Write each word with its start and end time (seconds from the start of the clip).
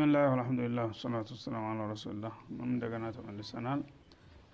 ብስሚላህ 0.00 0.26
አልሐምዱሊላህ 0.28 0.84
ሰላቱ 0.98 1.28
ወሰላም 1.34 1.64
አላ 1.70 1.86
ረሱልላህ 1.88 2.34
እንደገና 2.66 3.06
ተመልሰናል። 3.16 3.80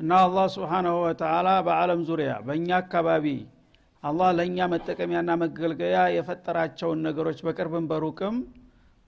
እና 0.01 0.11
አላህ 0.23 0.47
ስብሓናሁ 0.55 0.95
ወተላ 1.03 1.49
በአለም 1.67 2.01
ዙሪያ 2.09 2.31
በእኛ 2.47 2.69
አካባቢ 2.79 3.27
አላህ 4.03 4.31
ለእኛ 4.39 4.67
መጠቀሚያና 4.73 5.37
መገልገያ 5.43 5.99
የፈጠራቸውን 6.15 7.05
ነገሮች 7.07 7.39
በቅርብም 7.47 7.87
በሩቅም 7.91 8.37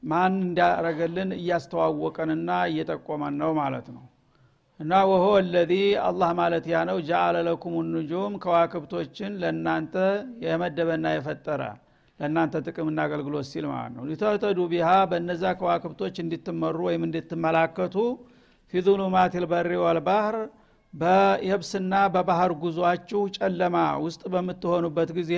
ማን 0.03 0.37
እንዳረገልን 0.43 1.33
እያስተዋወቀንና 1.39 2.61
እየጠቆመን 2.71 3.37
ነው 3.43 3.53
ማለት 3.61 3.89
ነው። 3.97 4.05
እና 4.81 5.03
ወሆ 5.11 5.27
ለዚ 5.49 5.75
አላህ 6.07 6.33
ማለት 6.41 6.67
ያ 6.73 6.85
ነው። 6.91 7.01
ጃአለ 7.09 7.37
ለኩም 7.49 7.77
ኑጁም 7.93 8.37
ከዋክብቶችን 8.45 9.35
ለእናንተ 9.43 9.97
የመደበና 10.47 11.17
የፈጠረ 11.17 11.63
ለእናንተ 12.21 12.63
ጥቅምና 12.67 12.99
አገልግሎት 13.07 13.47
ሲል 13.51 13.65
ማለት 13.71 13.93
ነው። 13.97 14.05
ሊተህተዱ 14.09 14.59
ቢሃ 14.73 14.89
በነዛ 15.11 15.53
ከዋክብቶች 15.59 16.17
እንድትመሩ 16.23 16.79
ወይም 16.89 17.03
እንድትመላከቱ 17.09 17.97
ፊ 18.73 18.83
ظሉማት 18.87 19.35
ልበሪ 19.43 19.73
ወልባህር 19.85 20.37
በየብስና 20.95 21.95
በባህር 22.15 22.53
ጉዟችሁ 22.61 23.21
ጨለማ 23.37 23.77
ውስጥ 24.05 24.23
በምትሆኑበት 24.33 25.11
ጊዜ 25.19 25.33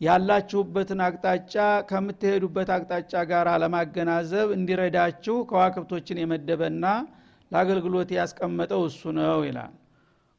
ያላችሁበትን 0.00 1.00
አቅጣጫ 1.06 1.54
ከምትሄዱበት 1.90 2.68
አቅጣጫ 2.76 3.12
ጋር 3.30 3.48
ለማገናዘብ 3.62 4.48
እንዲረዳችሁ 4.56 5.36
ከዋክብቶችን 5.50 6.20
የመደበና 6.22 6.86
ለአገልግሎት 7.50 8.10
ያስቀመጠው 8.16 8.82
እሱ 8.88 9.12
ነው 9.18 9.40
ይላል። 9.48 9.72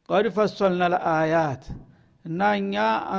ቀድ 0.09 0.25
ፈሶልነ 0.35 0.83
ለአያት 0.93 1.63
እና 2.25 2.41
እኛ 2.59 2.75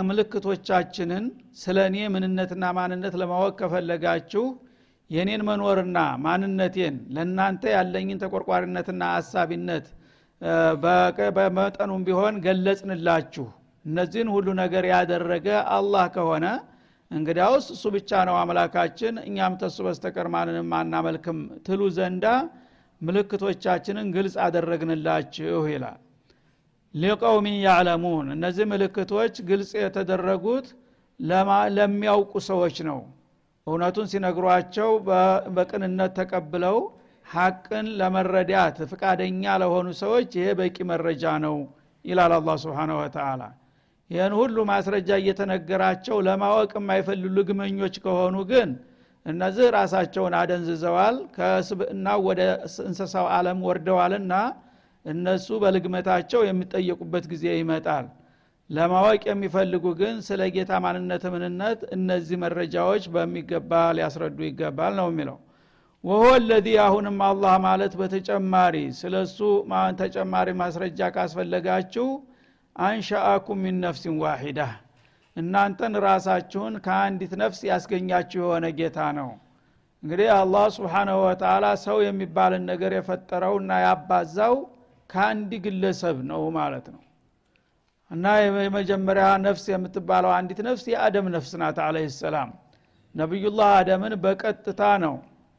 ምልክቶቻችንን 0.09 1.25
ስለ 1.61 1.77
እኔ 1.91 1.97
ምንነትና 2.15 2.65
ማንነት 2.79 3.15
ለማወቅ 3.21 3.53
ከፈለጋችሁ 3.61 4.45
የኔን 5.11 5.43
መኖርና 5.49 5.99
ማንነቴን 6.25 6.97
ለእናንተ 7.17 7.65
ያለኝን 7.75 8.21
ተቆርቋሪነትና 8.23 9.03
አሳቢነት 9.19 9.87
በመጠኑም 11.37 12.03
ቢሆን 12.09 12.41
ገለጽንላችሁ። 12.47 13.47
እነዚህን 13.85 14.31
ሁሉ 14.35 14.49
ነገር 14.63 14.85
ያደረገ 14.93 15.47
አላህ 15.77 16.07
ከሆነ 16.17 16.47
እንግዲያውስ 17.11 17.67
እሱ 17.75 17.85
ብቻ 17.97 18.11
ነው 18.29 18.37
አምላካችን 18.41 19.15
እኛም 19.29 19.55
ተሱ 19.61 19.79
በስተቀር 19.87 20.29
ማንንም 20.35 20.73
አናመልክም። 20.79 21.39
ትሉ 21.67 21.83
ዘንዳ 21.99 22.27
ምልክቶቻችንን 23.01 24.09
ግልጽ 24.17 24.37
አደረግንላችሁ 24.45 25.63
ይላል 25.73 26.01
ሊቀውሚን 26.97 27.57
ያዕለሙን። 27.65 28.27
እነዚህ 28.35 28.65
ምልክቶች 28.71 29.35
ግልጽ 29.49 29.71
የተደረጉት 29.81 30.67
ለሚያውቁ 31.77 32.33
ሰዎች 32.49 32.77
ነው። 32.89 32.99
እውነቱን 33.67 34.07
ሲነግሯቸው 34.13 34.91
በቅንነት 35.57 36.13
ተቀብለው 36.19 36.77
ሐቅን 37.27 37.87
ለመረዳት 38.01 38.77
ፍቃደኛ 38.91 39.45
ለሆኑ 39.63 39.87
ሰዎች 40.03 40.29
ይሄ 40.39 40.49
በቂ 40.61 40.77
መረጃ 40.91 41.25
ነው 41.45 41.57
ይላል 42.05 42.33
አላ 42.37 42.51
ስብን 42.65 42.91
ወተላ 42.99 43.43
ይህን 44.11 44.35
ሁሉ 44.41 44.57
ማስረጃ 44.71 45.11
እየተነገራቸው 45.21 46.17
ለማወቅ 46.27 46.71
የማይፈልጉ 46.79 47.33
ልግመኞች 47.39 47.95
ከሆኑ 48.05 48.37
ግን 48.51 48.69
እነዚህ 49.27 49.67
ራሳቸውን 49.77 50.35
አደንዝዘዋል 50.41 51.17
ከስብእና 51.37 52.07
ወደ 52.27 52.41
እንስሳው 52.87 53.27
አለም 53.37 53.59
ወርደዋልና 53.69 54.35
እነሱ 55.07 55.49
በልግመታቸው 55.63 56.41
የሚጠየቁበት 56.47 57.25
ጊዜ 57.33 57.45
ይመጣል። 57.59 58.07
ለማወቅ 58.71 59.23
የሚፈልጉ 59.29 59.85
ግን 60.01 60.15
ስለ 60.29 60.43
ጌታ 60.55 60.79
ማንነት 60.85 61.25
ምንነት 61.35 61.81
እነዚህ 61.97 62.37
መረጃዎች 62.45 63.05
በሚገባ 63.15 63.73
ሊያስረዱ 63.97 64.39
ይገባል 64.47 64.95
ነው 65.01 65.09
የሚለው። 65.11 65.37
ወሆ 66.05 66.25
ለዚ 66.43 66.67
አሁንም 66.83 67.19
አላህ 67.29 67.55
ማለት 67.65 67.93
በተጨማሪ 68.01 68.77
ስለ 68.99 69.15
እሱ 69.27 69.39
ተጨማሪ 70.01 70.49
ማስረጃ 70.61 71.09
ካስፈለጋችሁ 71.15 72.09
አንሻአኩም 72.77 73.59
ሚን 73.65 73.77
ነፍሲን 73.85 74.17
ዋሂዳ 74.23 74.61
እናንተን 75.37 75.95
ራሳችሁን 76.05 76.75
ከአንዲት 76.85 77.33
ነፍስ 77.41 77.61
ያስገኛችሁ 77.71 78.41
የሆነ 78.43 78.67
ጌታ 78.79 78.99
ነው። 79.19 79.31
እንግዲህ 80.03 80.29
አላህ 80.37 80.65
ስብሓናሁ 80.77 81.19
ወተላ 81.25 81.67
ሰው 81.85 81.99
የሚባልን 82.05 82.65
ነገር 82.71 82.93
የፈጠረውና 82.97 83.73
ያባዛው 83.85 84.55
ከአንድ 85.11 85.51
ግለሰብ 85.65 86.17
ነው 86.31 86.43
ማለት 86.57 86.87
ነው። 86.95 87.03
እና 88.11 88.25
የመጀመሪያ 88.63 89.27
ነፍስ 89.45 89.65
የምትባለው 89.73 90.31
አንዲት 90.35 90.61
ነፍስ 90.67 90.85
የአደም 90.93 91.27
ነፍስ 91.35 91.53
ናት 91.63 91.79
አለህ 91.85 92.07
ሰላም። 92.19 92.51
ነቢዩላህ 93.15 93.69
አደምን 93.79 94.15
በቀጥታ 94.25 94.83
ነው 95.05 95.15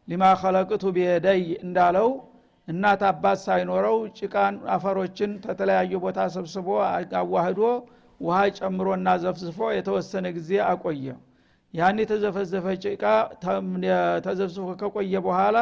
ሊማ 0.08 0.24
ከለቅቱ 0.42 0.84
ቢየደይ 0.96 1.44
እንዳለው 1.64 2.10
እናት 2.68 3.02
አባት 3.10 3.40
ሳይኖረው 3.44 3.98
ጭቃን 4.18 4.56
አፈሮችን 4.74 5.32
ተተለያዩ 5.44 5.92
ቦታ 6.06 6.20
ሰብስቦ 6.36 6.68
አዋህዶ 7.20 7.62
ውሃ 8.20 8.38
ጨምሮና 8.58 9.10
ዘፍዝፎ 9.24 9.60
የተወሰነ 9.78 10.26
ጊዜ 10.38 10.52
አቆየ። 10.68 11.08
ያን 11.74 11.98
የተዘፈዘፈ 12.02 12.66
ጭቃ 12.86 13.04
ተዘፍዝፎ 14.26 14.68
ከቆየ 14.82 15.16
በኋላ 15.26 15.58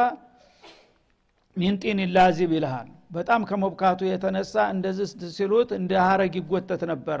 ሚንጢን 1.56 2.00
ላዚብ 2.16 2.50
ይልሃል 2.56 2.88
በጣም 3.10 3.40
ከመብካቱ 3.48 4.00
የተነሳ 4.08 4.54
እንደዚህ 4.74 5.06
ሲሉት 5.36 5.70
እንደ 5.78 5.92
ሀረግ 6.06 6.34
ይጎተት 6.40 6.82
ነበረ። 6.92 7.20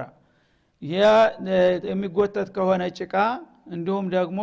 የሚጎተት 1.90 2.48
ከሆነ 2.56 2.82
ጭቃ 2.98 3.14
እንዲሁም 3.74 4.06
ደግሞ 4.16 4.40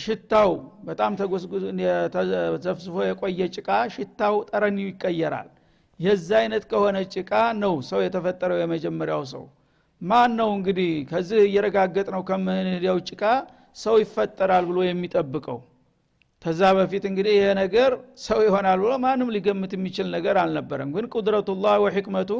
ሽታው 0.00 0.50
በጣም 0.88 1.12
ተዘፍዝፎ 2.14 2.96
የቆየ 3.08 3.48
ጭቃ 3.56 3.68
ሽታው 3.94 4.34
ጠረን 4.50 4.78
ይቀየራል። 4.84 5.48
የዛ 6.00 6.28
አይነት 6.40 6.64
ከሆነ 6.70 6.96
ጭቃ 7.14 7.32
ነው 7.60 7.74
ሰው 7.90 8.00
የተፈጠረው 8.04 8.58
የመጀመሪያው 8.62 9.22
ሰው። 9.32 9.44
ማን 10.02 10.30
ነው 10.40 10.50
እንግዲህ 10.56 10.90
ከዚህ 11.10 11.40
እየረጋገጥ 11.46 12.08
ነው 12.14 12.22
ከምንሄደው 12.28 12.98
ጭቃ 13.10 13.22
ሰው 13.76 13.94
ይፈጠራል 14.02 14.64
ብሎ 14.70 14.78
የሚጠብቀው 14.86 15.58
ከዛ 16.46 16.62
በፊት 16.76 17.04
እንግዲህ 17.08 17.32
ይሄ 17.36 17.46
ነገር 17.58 17.92
ሰው 18.24 18.40
ይሆናል 18.44 18.78
ብሎ 18.82 18.92
ማንም 19.04 19.30
ሊገምት 19.34 19.72
የሚችል 19.76 20.06
ነገር 20.14 20.36
አልነበረም። 20.42 20.90
ግን 20.96 21.06
ቁድረቱላህ 21.14 21.74
ወሕክመቱ 21.84 22.30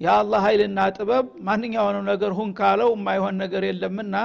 የአላህ 0.00 0.40
ኃይልና 0.46 0.80
ጥበብ 0.96 1.26
ማንኛውንም 1.46 2.04
ነገር 2.10 2.32
ሁን 2.38 2.50
ካለው 2.58 2.90
የማይሆን 2.94 3.36
ነገር 3.42 3.62
የለምና 3.68 4.16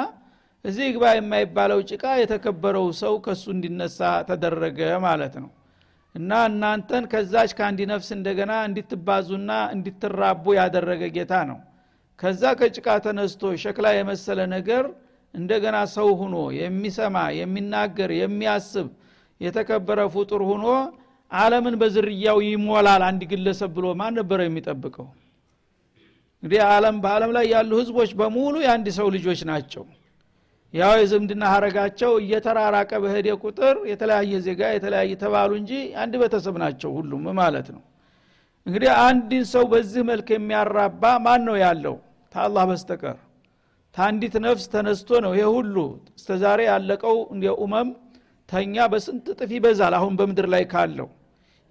እዚህ 0.66 0.88
ግባ 0.96 1.06
የማይባለው 1.14 1.80
ጭቃ 1.90 2.04
የተከበረው 2.22 2.88
ሰው 3.00 3.14
ከሱ 3.26 3.44
እንዲነሳ 3.56 4.00
ተደረገ 4.30 4.80
ማለት 5.06 5.36
ነው። 5.44 5.50
እና 6.16 6.32
እናንተን 6.50 7.06
ከዛች 7.14 7.54
ከአንዲ 7.58 7.88
ነፍስ 7.92 8.10
እንደገና 8.18 8.56
እንዲትባዙና 8.68 9.52
እንዲትራቡ 9.76 10.56
ያደረገ 10.60 11.04
ጌታ 11.16 11.34
ነው። 11.52 11.60
ከዛ 12.20 12.44
ከጭቃ 12.60 12.88
ተነስቶ 13.06 13.54
ሸክላ 13.64 13.88
የመሰለ 13.98 14.40
ነገር 14.56 14.84
እንደገና 15.34 15.78
ሰው 15.96 16.10
ሁኖ 16.20 16.36
የሚሰማ 16.60 17.18
የሚናገር 17.40 18.12
የሚያስብ 18.20 18.90
የተከበረ 19.44 20.00
ፍጡር 20.14 20.42
ሁኖ 20.50 20.66
አለምን 21.32 21.76
በዝርያው 21.82 22.38
ይሞላል። 22.48 23.02
አንድ 23.08 23.22
ግለሰብ 23.32 23.72
ብሎ 23.76 23.86
ማን 24.00 24.14
ነበረ 24.20 24.40
የሚጠብቀው? 24.46 25.08
እንግዲህ 26.44 26.62
አለም 26.70 26.96
በአለም 27.04 27.32
ላይ 27.36 27.46
ያሉ 27.54 27.72
ህዝቦች 27.82 28.12
በሙሉ 28.20 28.56
የአንድ 28.64 28.88
ሰው 28.98 29.08
ልጆች 29.16 29.42
ናቸው። 29.50 29.84
ያው 30.74 30.94
የዝምድና 31.00 31.44
ሀረጋቸው 31.54 32.12
እየተራራቀ 32.22 32.92
በሄደ 33.04 33.28
ቁጥር 33.44 33.76
የተለያየ 33.90 34.40
ዜጋ 34.46 34.62
የተለያየ 34.76 35.12
ተባሉ 35.24 35.52
እንጂ 35.60 35.72
አንድ 36.04 36.14
ቤተሰብ 36.22 36.56
ናቸው 36.64 36.92
ሁሉም 36.98 37.26
ማለት 37.40 37.68
ነው። 37.76 37.82
እንግዲህ 38.66 38.90
አንድን 39.06 39.44
ሰው 39.54 39.64
በዚህ 39.72 40.02
መልክ 40.10 40.28
የሚያራባ 40.34 41.04
ማን 41.26 41.42
ነው 41.48 41.56
ያለው? 41.64 41.96
ታአላህ 42.36 42.64
በስተቀር። 42.70 43.18
ታንዲት 43.96 44.36
ነፍስ 44.46 44.66
ተነስቶ 44.74 45.10
ነው 45.26 45.32
ይሄ 45.36 45.46
ሁሉ። 45.56 45.76
እስተዛሬ 46.18 46.60
ያለቀው 46.70 47.18
ኡመም 47.60 47.90
ተኛ 48.54 48.76
በስንት 48.92 49.28
ጥፍ 49.40 49.52
ይበዛል 49.58 49.94
አሁን 49.98 50.14
በምድር 50.20 50.48
ላይ 50.54 50.64
ካለው? 50.74 51.08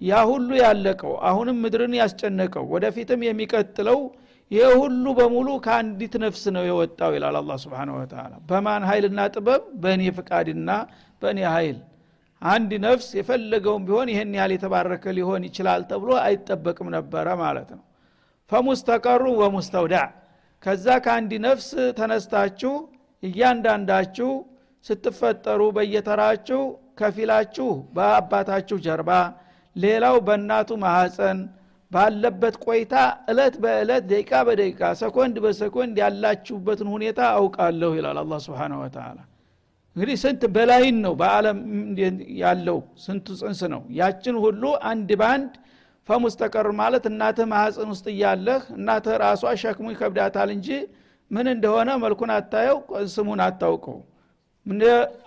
ያ 0.01 0.21
ሁሉ 0.31 0.51
ያለቀው 0.63 1.13
አሁንም 1.29 1.57
ምድርን 1.65 1.95
ያስጨነቀው 2.01 2.65
ወደፊትም 2.75 3.21
የሚቀጥለው 3.27 3.99
ይህ 4.51 4.73
ሁሉ 4.81 5.05
በሙሉ 5.19 5.49
ከአንዲት 5.65 6.15
ነፍስ 6.25 6.43
ነው 6.57 6.65
የወጣው 6.69 7.13
ይላል 7.17 7.37
አላ 7.41 7.53
ስብን 7.63 7.91
ወተላ 7.95 8.33
በማን 8.49 8.83
ኃይልና 8.89 9.21
ጥበብ? 9.35 9.63
በእኔ 9.83 10.03
ፍቃድና 10.19 10.71
በእኔ 11.23 11.39
ኃይል። 11.55 11.79
አንድ 12.43 12.71
ነፍስ 12.85 13.09
የፈለገውም 13.19 13.83
ቢሆን 13.89 14.09
ይህን 14.13 14.33
ያህል 14.39 14.53
የተባረከ 14.55 15.05
ሊሆን 15.19 15.43
ይችላል 15.49 15.83
ተብሎ 15.91 16.11
አይጠበቅም 16.25 16.89
ነበረ 16.97 17.27
ማለት 17.43 17.69
ነው። 17.77 17.83
ፈሙስተቀሩ 18.51 19.25
ወሙስተውዳዕ 19.43 20.09
ከዛ 20.63 20.87
ከአንድ 21.05 21.33
ነፍስ 21.47 21.69
ተነስታችሁ 21.99 22.73
እያንዳንዳችሁ 23.23 24.31
ስትፈጠሩ 24.85 25.63
በየተራችሁ 25.77 26.61
ከፊላችሁ 27.01 27.69
በአባታችሁ 27.97 28.79
ጀርባ 28.87 29.11
ሌላው 29.77 30.17
በእናቱ 30.27 30.71
ማሐፀን 30.83 31.39
ባለበት 31.93 32.55
ቆይታ 32.65 32.95
እለት 33.31 33.55
በእለት 33.63 34.05
ደቂቃ 34.11 34.33
በደቂቃ 34.49 34.81
ሰኮንድ 35.01 35.37
በሰኮንድ 35.45 35.97
ያላችሁበትን 36.03 36.89
ሁኔታ 36.95 37.21
አውቃለሁ 37.39 37.91
ይላል 37.99 38.19
አላ 38.23 38.39
ስብን 38.45 38.75
ወተላ 38.81 39.19
እንግዲህ 39.97 40.17
ስንት 40.23 40.43
በላይን 40.55 40.97
ነው 41.05 41.15
በአለም 41.21 41.59
ያለው? 42.43 42.79
ስንቱ 43.05 43.27
ጽንስ 43.41 43.61
ነው? 43.73 43.83
ያችን 43.99 44.37
ሁሉ 44.45 44.63
አንድ 44.91 45.11
ባንድ 45.23 45.51
ፈሙስተቀር 46.09 46.67
ማለት 46.81 47.05
እናትህ 47.11 47.47
ማህፀን 47.53 47.91
ውስጥ 47.95 48.07
እያለህ 48.15 48.63
እናትህ 48.77 49.15
ራሷ 49.25 49.53
ሸክሙ 49.63 49.87
ይከብዳታል 49.95 50.51
እንጂ 50.57 50.69
ምን 51.31 51.47
እንደሆነ 51.55 51.91
መልኩን 52.05 52.31
አታየው 52.37 52.79
ስሙን 53.15 53.43
አታውቀው 53.47 53.99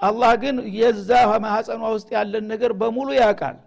አላህ 0.08 0.32
ግን 0.42 0.58
የዛ 0.78 1.10
ማህፀኗ 1.44 1.82
ውስጥ 1.96 2.10
ያለን 2.16 2.46
ነገር 2.54 2.72
በሙሉ 2.82 3.10
ያውቃል። 3.18 3.58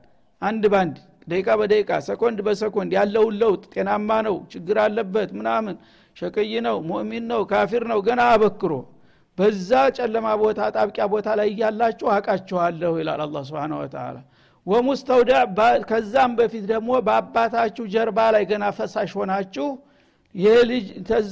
አንድ 0.43 0.65
ባንድ 0.73 0.97
ደቂቃ 1.29 1.49
በደቂቃ 1.61 1.91
ሰኮንድ 2.07 2.39
በሰኮንድ 2.47 2.91
ያለውን 2.99 3.35
ለውጥ 3.41 3.63
ጤናማ 3.75 4.11
ነው 4.27 4.37
ችግር 4.53 4.77
አለበት 4.85 5.31
ምናምን 5.39 5.75
ሸቀይ 6.17 6.53
ነው 6.67 6.77
ሙእሚን 6.89 7.25
ነው 7.33 7.41
ካፊር 7.51 7.83
ነው 7.91 7.99
ገና 8.07 8.21
አበክሮ 8.35 8.73
በዛ 9.39 9.71
ጨለማ 9.99 10.29
ቦታ 10.43 10.61
ጣብቂያ 10.77 11.05
ቦታ 11.13 11.29
ላይ 11.41 11.49
እያላችሁ 11.53 12.07
አቃችኋለሁ 12.15 12.93
ይላል 13.01 13.21
አላ 13.25 13.43
ስብን 13.49 13.75
ወተላ 13.81 14.17
ወሙስተውዳዕ 14.67 15.45
ከዛም 15.91 16.33
በፊት 16.39 16.65
ደግሞ 16.73 16.91
በአባታችሁ 17.07 17.85
ጀርባ 17.93 18.19
ላይ 18.35 18.45
ገና 18.51 18.65
ፈሳሽ 18.79 19.13
ሆናችሁ 19.21 19.69
ይህ 20.35 20.57
ልጅ 20.71 20.87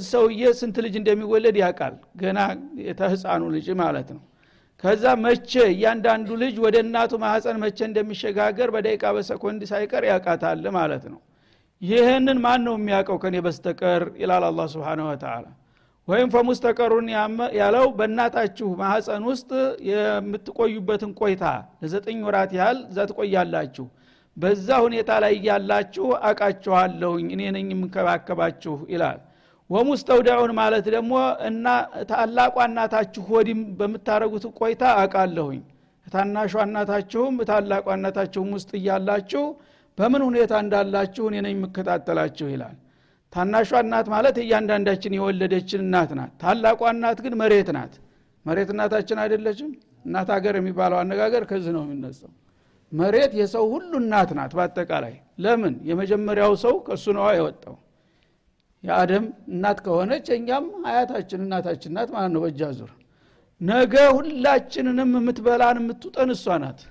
ሰውዬ 0.07 0.41
ስንት 0.59 0.77
ልጅ 0.85 0.95
እንደሚወለድ 0.99 1.57
ያውቃል። 1.61 1.93
ገና 2.21 2.39
የተህፃኑ 2.87 3.43
ልጅ 3.55 3.67
ማለት 3.81 4.09
ነው። 4.15 4.23
ከዛ 4.83 5.03
መቼ 5.23 5.51
እያንዳንዱ 5.71 6.29
ልጅ 6.41 6.55
ወደ 6.65 6.75
እናቱ 6.85 7.11
ማህፀን 7.23 7.57
መቼ 7.63 7.77
እንደሚሸጋገር 7.87 8.69
በደቂቃ 8.75 9.13
በሰኮንድ 9.15 9.61
ሳይቀር 9.71 10.03
ያውቃታል 10.09 10.65
ማለት 10.77 11.05
ነው። 11.13 11.19
ይህንን 11.81 12.37
ማን 12.43 12.61
ነው 12.67 12.75
የሚያውቀው 12.77 13.17
ከኔ 13.23 13.35
በስተቀር? 13.45 14.03
ይላል 14.21 14.43
አላ 14.47 14.61
ስብን 14.73 15.01
ወተላ 15.07 15.45
ወይም 16.07 16.29
ፈሙስተቀሩን 16.33 17.07
ያለው 17.59 17.85
በእናታችሁ 17.97 18.67
ማህፀን 18.81 19.23
ውስጥ 19.29 19.49
የምትቆዩበትን 19.89 21.11
ቆይታ 21.19 21.43
ለዘጠኝ 21.81 22.19
ወራት 22.27 22.51
ያህል 22.59 22.77
እዛ 22.91 23.07
ትቆያላችሁ 23.09 23.85
በዛ 24.37 24.67
ሁኔታ 24.83 25.11
ላይ 25.23 25.33
እያላችሁ 25.37 26.07
አቃችኋለሁኝ 26.29 27.27
እኔ 27.35 27.43
ነኝ 27.55 27.67
የምንከባከባችሁ 27.73 28.75
ይላል። 28.93 29.19
ወሙስተውዳዑን 29.69 30.51
ማለት 30.59 30.85
ደግሞ 30.95 31.13
እና 31.47 31.65
ታላቋ 32.11 32.55
እናታችሁ 32.67 33.23
ሆዲም 33.31 33.61
በምታደረጉት 33.79 34.45
ቆይታ 34.59 34.83
አቃለሁኝ። 35.01 35.61
ታናሿ 36.07 36.53
እናታችሁም 36.65 37.37
ታላቋ 37.49 37.87
እናታችሁም 37.97 38.51
ውስጥ 38.57 38.71
እያላችሁ 38.79 39.43
በምን 39.97 40.21
ሁኔታ 40.27 40.53
እንዳላችሁ 40.63 41.23
እኔ 41.29 41.37
ነኝ 41.45 41.53
የምከታተላችሁ 41.57 42.47
ይላል። 42.53 42.75
ታናሿ 43.33 43.71
እናት 43.83 44.07
ማለት 44.13 44.35
እያንዳንዳችን 44.43 45.15
የወለደችን 45.17 45.81
እናት 45.85 46.11
ናት። 46.19 46.31
ታላቋ 46.43 46.81
እናት 46.93 47.19
ግን 47.25 47.33
መሬት 47.41 47.69
ናት። 47.77 47.93
መሬት 48.45 48.69
እናታችን 48.73 49.17
አይደለችም? 49.23 49.69
እናት 50.05 50.29
ሀገር 50.35 50.55
የሚባለው 50.59 50.97
አነጋገር 51.01 51.43
ከዚህ 51.49 51.71
ነው 51.75 51.83
የሚነሳው 51.85 52.31
መሬት 52.91 53.33
የሰው 53.39 53.65
ሁሉ 53.71 53.91
እናት 54.01 54.29
ናት 54.37 54.51
በአጠቃላይ። 54.57 55.13
ለምን? 55.43 55.73
የመጀመሪያው 55.89 56.53
ሰው 56.63 56.75
ከእሱ 56.85 57.05
ነዋ 57.17 57.27
የወጣው። 57.37 57.75
የአደም 58.83 59.25
እናት 59.51 59.79
ከሆነች 59.85 60.27
እኛም 60.35 60.65
አያታችን 60.89 61.41
እናታችን 61.45 61.91
ናት 61.97 62.09
ማለት 62.15 62.31
ነው 62.35 62.41
በእጃ 62.43 62.61
ዙር። 62.77 62.91
ነገ 63.61 63.93
ሁላችንንም 64.17 65.11
የምትበላን 65.17 65.77
የምትውጠን 65.81 66.31
እሷ 66.35 66.57
ናት። 66.63 66.81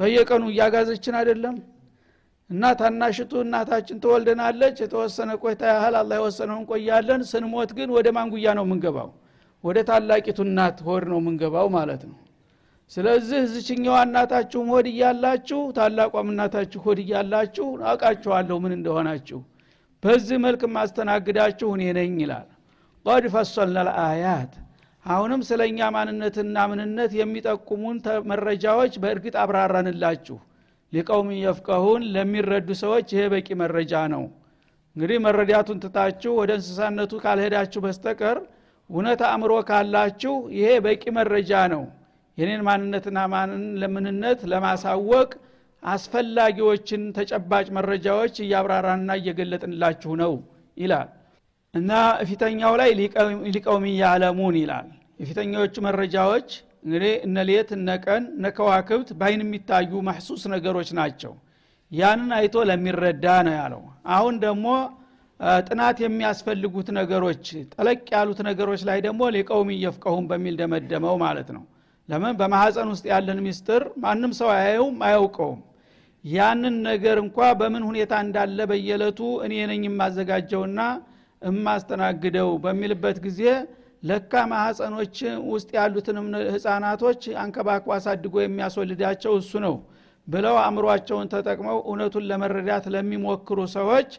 በየቀኑ 0.00 0.44
እያጋዘችን 0.52 1.16
አይደለም። 1.18 1.56
እና 2.50 2.72
ታናሽቱ 2.80 3.32
እናታችን 3.44 4.00
ትወልደናለች። 4.02 4.76
የተወሰነ 4.84 5.30
ቆይታ 5.42 5.62
ያህል 5.72 5.94
አላ 6.00 6.12
የወሰነው 6.18 6.56
እንቆያለን። 6.60 7.22
ስንሞት 7.30 7.70
ግን 7.78 7.90
ወደ 7.96 8.08
ማንጉያ 8.16 8.48
ነው 8.58 8.64
የምንገባው። 8.66 9.10
ወደ 9.64 9.78
ታላቂቱ 9.88 10.38
እናት 10.48 10.78
ሆድ 10.86 11.04
ነው 11.10 11.18
የምንገባው 11.22 11.66
ማለት 11.76 12.02
ነው 12.08 12.16
ስለዚህ 12.92 13.38
እዝችኛዋ 13.44 13.96
እናታችሁም 14.06 14.68
ሆድ 14.72 14.86
እያላችሁ 14.90 15.60
ታላቋም 15.76 16.28
እናታችሁ 16.32 16.80
ሆድ 16.86 16.98
እያላችሁ 17.04 17.66
አውቃችኋለሁ 17.90 18.56
ምን 18.64 18.72
እንደሆናችሁ። 18.76 19.38
በዚህ 20.02 20.38
መልክ 20.44 20.62
ማስተናግዳችሁ 20.74 21.68
እኔ 21.76 21.84
ነኝ 21.98 22.14
ይላል። 22.22 22.48
ቀድ 23.06 23.24
ልአያት 23.78 24.52
አሁንም 25.04 25.40
ስለ 25.48 25.60
እኛ 25.70 25.88
ማንነትና 25.94 26.56
ምንነት 26.70 27.12
የሚጠቁሙን 27.20 27.96
መረጃዎች 28.30 28.92
በእርግጥ 29.02 29.34
አብራራንላችሁ። 29.42 30.36
ሊቀውም 30.92 31.28
የፍቀሁን 31.38 32.02
ለሚረዱ 32.14 32.68
ሰዎች 32.82 33.08
ይሄ 33.14 33.22
በቂ 33.32 33.48
መረጃ 33.62 34.02
ነው። 34.14 34.24
እንግዲህ 34.96 35.18
መረዳቱን 35.26 35.78
ትታችሁ 35.84 36.32
ወደ 36.40 36.52
እንስሳነቱ 36.58 37.12
ካልሄዳችሁ 37.24 37.80
በስተቀር 37.84 38.38
እውነት 38.90 39.20
አእምሮ 39.28 39.52
ካላችሁ 39.68 40.34
ይሄ 40.56 40.68
በቂ 40.86 41.02
መረጃ 41.18 41.52
ነው 41.74 41.82
የኔን 42.38 42.62
ማንነትና 42.66 43.18
ማንን 43.32 43.64
ለምንነት 43.80 44.40
ለማሳወቅ 44.52 45.30
አስፈላጊዎችን 45.82 47.02
ተጨባጭ 47.16 47.66
መረጃዎች 47.76 48.34
እያብራራንና 48.44 49.12
እየገለጥንላችሁ 49.20 50.12
ነው 50.22 50.32
ይላል። 50.76 51.08
እና 51.74 51.90
ፊተኛው 52.28 52.74
ላይ 52.80 52.90
ሊቀውም 53.48 53.84
ያለሙን 54.00 54.56
ይላል። 54.60 54.88
የፊተኛዎቹ 55.20 55.74
መረጃዎች 55.86 56.48
እንግዲህ 56.84 57.12
እነ 57.26 57.38
ሌት 57.48 57.68
እነ 57.76 57.90
ቀን 58.04 58.22
እነ 58.32 58.46
ከዋክብት 58.56 59.10
በአይን 59.18 59.42
የሚታዩ 59.44 60.00
ማሕሱስ 60.08 60.42
ነገሮች 60.54 60.88
ናቸው። 60.98 61.32
ያንን 61.92 62.30
አይቶ 62.38 62.56
ለሚረዳ 62.68 63.26
ነው 63.46 63.54
ያለው። 63.58 63.82
አሁን 64.14 64.34
ደግሞ 64.44 64.66
ጥናት 65.66 65.96
የሚያስፈልጉት 66.02 66.88
ነገሮች 66.98 67.44
ጠለቅ 67.74 68.00
ያሉት 68.14 68.40
ነገሮች 68.48 68.82
ላይ 68.88 68.98
ደግሞ 69.06 69.22
ሊቀውም 69.36 69.70
እየፍቀሁም 69.76 70.24
በሚል 70.30 70.54
ደመደመው 70.60 71.16
ማለት 71.24 71.48
ነው 71.56 71.62
ለምን? 72.12 72.34
በማሐፀን 72.40 72.88
ውስጥ 72.92 73.04
ያለን 73.10 73.38
ሚስጥር 73.44 73.82
ማንም 74.02 74.32
ሰው 74.38 74.48
አያየውም 74.54 74.96
አያውቀውም። 75.06 75.60
ያንን 76.24 76.74
ነገር 76.88 77.16
እንኳ 77.22 77.38
በምን 77.60 77.84
ሁኔታ 77.88 78.12
እንዳለ 78.24 78.58
በየለቱ 78.70 79.20
እኔ 79.44 79.54
ነኝ 79.70 79.82
የማዘጋጀውና 79.88 80.80
የማስተናግደው 81.42 82.50
በሚልበት 82.64 83.16
ጊዜ 83.24 83.40
ለካ 84.02 84.32
ማሐፀኖች 84.50 85.16
ውስጥ 85.50 85.68
ያሉትንም 85.78 86.26
ህፃናቶች 86.54 87.22
አንከባክቦ 87.42 87.90
አሳድጎ 87.96 88.34
የሚያስወልዳቸው 88.42 89.32
እሱ 89.40 89.52
ነው 89.66 89.74
ብለው 90.28 90.56
አእምሯቸውን 90.62 91.28
ተጠቅመው 91.32 91.78
እውነቱን 91.84 92.26
ለመረዳት 92.30 92.84
ለሚሞክሩ 92.94 93.58
ሰዎች 93.76 94.10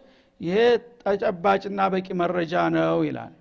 ይሄ 0.41 0.57
ተጨባጭና 1.03 1.81
በቂ 1.93 2.07
መረጃ 2.21 2.53
ነው 2.75 2.99
ይላል። 3.07 3.33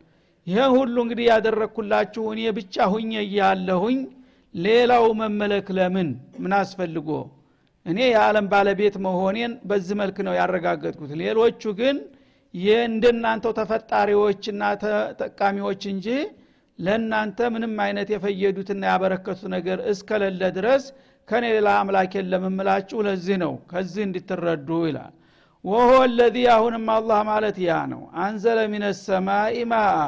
ይህ 0.47 0.65
ሁሉ 0.77 0.97
እንግዲህ 1.05 1.27
ያደረግኩላችሁ 1.33 2.25
እኔ 2.35 2.43
ብቻ 2.59 2.85
ሁኜ 2.95 3.13
እያለሁኝ 3.27 3.99
ሌላው 4.55 5.05
መመለክ 5.21 5.67
ለምን? 5.77 6.09
ምን 6.39 6.53
አስፈልጎ? 6.59 7.09
እኔ 7.87 7.99
የዓለም 8.07 8.47
ባለቤት 8.53 8.97
መሆኔን 9.05 9.53
በዚህ 9.69 9.95
መልክ 10.01 10.17
ነው 10.27 10.35
ያረጋገጥኩት። 10.41 11.13
ሌሎቹ 11.23 11.63
ግን 11.81 11.97
እንደናንተው 12.87 13.53
ተፈጣሪዎችና 13.59 14.63
ተጠቃሚዎች 14.83 15.83
እንጂ 15.93 16.07
ለእናንተ 16.79 17.39
ምንም 17.55 17.75
አይነት 17.85 18.09
የፈየዱትና 18.15 18.83
ያበረከቱት 18.91 19.47
ነገር 19.55 19.79
እስከለለ 19.93 20.43
ድረስ 20.57 20.85
ከኔ 21.29 21.45
ሌላ 21.55 21.69
አምላክ 21.81 22.13
የለም 22.19 22.45
እምላችሁ 22.49 22.99
ለዚህ 23.07 23.37
ነው። 23.45 23.53
ከዚህ 23.71 24.03
እንድትረዱ 24.07 24.69
ይላል። 24.89 25.13
ወሆ 25.65 25.91
ለዚ 26.13 26.37
አሁንም 26.55 26.87
አላህ 26.95 27.21
ማለት 27.29 27.57
ያ 27.67 27.75
ነው። 27.93 28.03
አንዘለ 28.25 28.61
ሚነ 28.73 28.85
ሰማይ 29.03 29.57
ማአ 29.73 29.99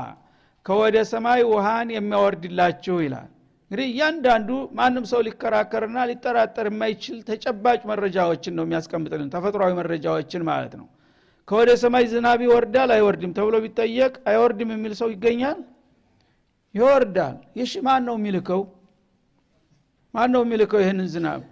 ከወደ 0.66 0.96
ሰማይ 1.12 1.40
ውሃን 1.50 1.88
የሚያወርድላችሁ 1.96 2.96
ይላል 3.04 3.30
እንግዲህ 3.70 3.86
እያንዳንዱ 3.90 4.48
ማንም 4.78 5.04
ሰው 5.10 5.20
ሊከራከርና 5.26 5.98
ሊጠራጠር 6.10 6.66
የማይችል 6.70 7.16
ተጨባጭ 7.28 7.80
መረጃዎችን 7.90 8.54
ነው 8.58 8.64
የሚያስቀምጥልን 8.66 9.30
ተፈጥሯዊ 9.34 9.72
መረጃዎችን 9.78 10.42
ማለት 10.50 10.74
ነው። 10.80 10.86
ከወደ 11.48 11.70
ሰማይ 11.82 12.04
ዝናብ 12.12 12.40
ይወርዳል 12.46 12.90
አይወርድም 12.96 13.32
ተብሎ 13.38 13.54
ቢጠየቅ 13.64 14.14
አይወርድም 14.30 14.70
የሚል 14.74 14.92
ሰው 15.00 15.08
ይገኛል? 15.14 15.58
ይወርዳል። 16.74 17.36
ይሽ 17.60 17.72
ማን 17.86 18.02
ነው 18.08 18.16
የሚልከው? 18.20 18.62
ማን 20.14 20.30
ነው 20.34 20.42
የሚልከው 20.46 20.80
ይህንን 20.84 21.08
ዝናብ? 21.14 21.42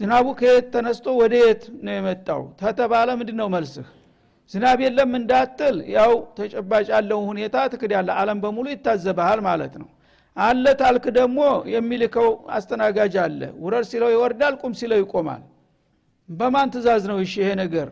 ዝናቡ 0.00 0.26
ከየት 0.40 0.66
ተነስቶ 0.74 1.06
ወደ 1.20 1.34
የት 1.42 1.62
ነው 1.84 1.94
የመጣው? 1.96 2.42
ተተባለ 2.60 3.08
ምንድ 3.20 3.30
ነው 3.40 3.48
መልስህ? 3.54 3.86
ዝናብ 4.52 4.78
የለም 4.84 5.12
እንዳትል 5.20 5.76
ያው 5.96 6.12
ተጨባጭ 6.36 6.86
ያለውን 6.94 7.26
ሁኔታ 7.30 7.56
ትክድ 7.72 7.92
ያለ 7.96 8.10
አለም 8.20 8.38
በሙሉ 8.44 8.66
ይታዘበሃል 8.74 9.40
ማለት 9.48 9.74
ነው 9.82 9.88
አለ 10.38 10.64
ታልክ 10.80 11.04
ደግሞ 11.16 11.38
የሚልከው 11.72 12.28
አስተናጋጅ 12.56 13.14
አለ። 13.22 13.40
ውረድ 13.62 13.86
ሲለው 13.90 14.10
ይወርዳል 14.14 14.54
ቁም 14.60 14.72
ሲለው 14.80 14.98
ይቆማል። 15.02 15.42
በማን 16.28 16.68
ትእዛዝ 16.74 17.02
ነው 17.10 17.18
እሺ 17.24 17.34
ይሄ 17.42 17.50
ነገር? 17.62 17.88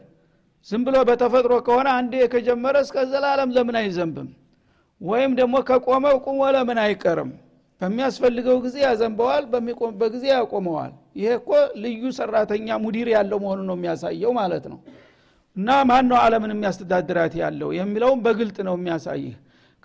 ዝም 0.67 0.83
ብሎ 0.87 0.97
በተፈጥሮ 1.09 1.53
ከሆነ 1.67 1.89
አንዴ 1.99 2.15
ከጀመረ 2.33 2.77
እስከ 2.85 2.97
ዘላለም 3.11 3.51
ለምን 3.57 3.77
አይዘንብም? 3.81 4.29
ወይም 5.01 5.33
ደግሞ 5.41 5.55
ከቆመው 5.69 6.17
ቁሞ 6.27 6.41
ለምን 6.55 6.79
አይቀርም? 6.85 7.31
በሚያስፈልገው 7.81 8.57
ጊዜ 8.65 8.77
ያዘንበዋል 8.87 9.45
በሚቆምበት 9.53 10.11
ጊዜ 10.15 10.25
ያቆመዋል። 10.35 10.93
ይሄ 11.19 11.29
እኮ 11.41 11.51
ልዩ 11.83 12.03
ሰራተኛ 12.19 12.69
ሙዲር 12.85 13.09
ያለው 13.17 13.39
መሆኑ 13.45 13.61
ነው 13.71 13.77
የሚያሳየው 13.79 14.33
ማለት 14.39 14.65
ነው። 14.73 14.79
እና 15.57 15.69
ማን 15.89 16.07
ነው 16.11 16.19
አለምን 16.23 16.53
የሚያስተዳድራት 16.55 17.35
ያለው 17.43 17.69
የሚለውም 17.77 18.19
በግልጥ 18.25 18.57
ነው 18.69 18.75
የሚያሳይህ 18.79 19.35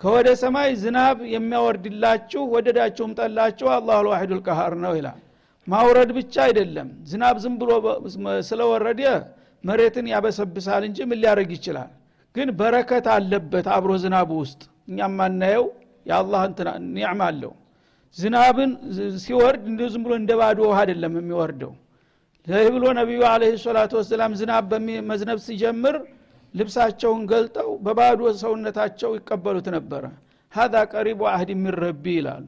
ከወደ 0.02 0.28
ሰማይ 0.40 0.70
ዝናብ 0.82 1.18
የሚያወርድላችሁ 1.34 2.42
ወደዳችሁም 2.54 3.12
ጠላችሁ 3.18 3.66
አላሁ 3.74 3.98
ልዋሒዱ 4.06 4.30
ልቀሃር 4.38 4.74
ነው 4.84 4.92
ይላል። 4.98 5.18
ማውረድ 5.66 6.10
ብቻ 6.16 6.34
አይደለም። 6.46 6.88
ዝናብ 7.10 7.36
ዝም 7.44 7.54
ብሎ 7.60 7.70
ስለወረደ 8.48 9.02
መሬትን 9.64 10.06
ያበሰብሳል 10.12 10.82
እንጂ 10.88 10.98
ምን 11.10 11.18
ሊያደርግ 11.22 11.50
ይችላል? 11.56 11.90
ግን 12.34 12.48
በረከት 12.60 13.06
አለበት 13.14 13.66
አብሮ 13.76 13.92
ዝናቡ 14.04 14.30
ውስጥ። 14.42 14.60
እኛም 14.90 15.12
ማናየው? 15.20 15.64
የአላህ 16.06 16.42
ኒዕማ 16.96 17.20
አለው። 17.30 17.52
ዝናብን 18.16 18.70
ሲወርድ 19.24 19.62
እንዲሁ 19.70 19.86
ዝም 19.92 20.02
ብሎ 20.06 20.12
እንደ 20.20 20.32
ባዶ 20.40 20.58
ውሃ 20.68 20.78
አይደለም 20.82 21.12
የሚወርደው። 21.20 21.72
ይህ 22.46 22.68
ብሎ 22.74 22.84
ነቢዩ 23.00 23.20
አለ 23.30 23.42
ሰላቱ 23.64 23.92
ወሰላም 24.00 24.32
ዝናብ 24.40 24.64
በመዝነብ 24.72 25.38
ሲጀምር 25.46 25.96
ልብሳቸውን 26.54 27.22
ገልጠው 27.30 27.70
በባዶ 27.84 28.20
ሰውነታቸው 28.42 29.10
ይቀበሉት 29.18 29.68
ነበረ። 29.76 30.04
ሀዛ 30.52 30.74
ቀሪቡ 30.92 31.20
አህድ 31.30 31.50
የሚረቢ 31.54 32.04
ይላሉ። 32.18 32.44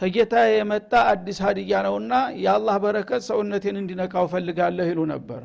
ተጌታ 0.00 0.34
የመጣ 0.50 0.92
አዲስ 1.10 1.38
ሀዲያ 1.44 1.74
ነውና 1.86 2.14
የአላህ 2.44 2.76
በረከት 2.84 3.22
ሰውነቴን 3.28 3.76
እንዲነካው 3.82 4.26
ፈልጋለሁ 4.32 4.86
ይሉ 4.90 5.00
ነበረ 5.12 5.42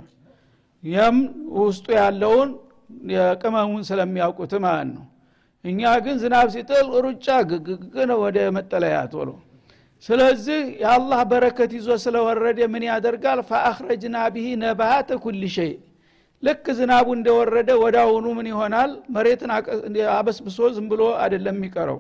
ይህም 0.84 1.18
ውስጡ 1.60 1.88
ያለውን 2.00 2.50
የቅመሙን 3.14 3.84
ስለሚያውቁት 3.90 4.54
ማለት 4.66 4.90
ነው። 4.96 5.06
እኛ 5.66 5.82
ግን 6.06 6.16
ዝናብ 6.22 6.48
ሲጥል 6.54 6.88
ሩጫ 7.06 7.28
ግግግ 7.50 7.96
ወደ 8.24 8.38
መጠለያ 8.58 8.98
ቶሎ። 9.14 9.30
ስለዚህ 10.04 10.62
የአላህ 10.84 11.20
በረከት 11.32 11.72
ይዞ 11.78 11.90
ስለወረደ 12.04 12.60
ምን 12.74 12.84
ያደርጋል? 12.90 13.40
ፈአኽረጅና 13.50 14.18
ብሂ 14.34 14.46
ነባተ 14.64 15.10
ኩል 15.24 15.42
ሸይ 15.56 15.72
ልክ 16.44 16.66
ዝናቡ 16.78 17.08
እንደወረደ 17.18 17.70
ወዳውኑ 17.82 18.26
ምን 18.38 18.48
ይሆናል? 18.52 18.92
መሬትን 19.16 19.52
አበስብሶ 20.16 20.60
ዝም 20.76 20.86
ብሎ 20.92 21.02
አይደለም 21.24 21.58
የሚቀረው። 21.60 22.00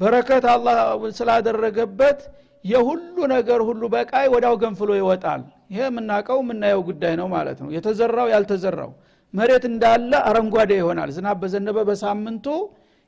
በረከት 0.00 0.44
አላህ 0.52 0.76
ስላደረገበት 1.18 2.20
የሁሉ 2.64 3.16
ነገር 3.34 3.60
ሁሉ 3.68 3.82
በቃይ 3.94 4.26
ወዳው 4.34 4.54
ገንፍሎ 4.62 4.90
ይወጣል። 4.98 5.42
ይሄ 5.72 5.80
የምናውቀው 5.86 6.38
የምናየው 6.42 6.80
ጉዳይ 6.88 7.14
ነው 7.20 7.28
ማለት 7.34 7.58
ነው። 7.62 7.68
የተዘራው 7.76 8.28
ያልተዘራው 8.34 8.90
መሬት 9.34 9.64
እንዳለ 9.70 10.12
አረንጓዴ 10.28 10.70
ይሆናል። 10.80 11.10
ዝናብ 11.16 11.38
በዘነበ 11.42 11.78
በሳምንቱ 11.88 12.46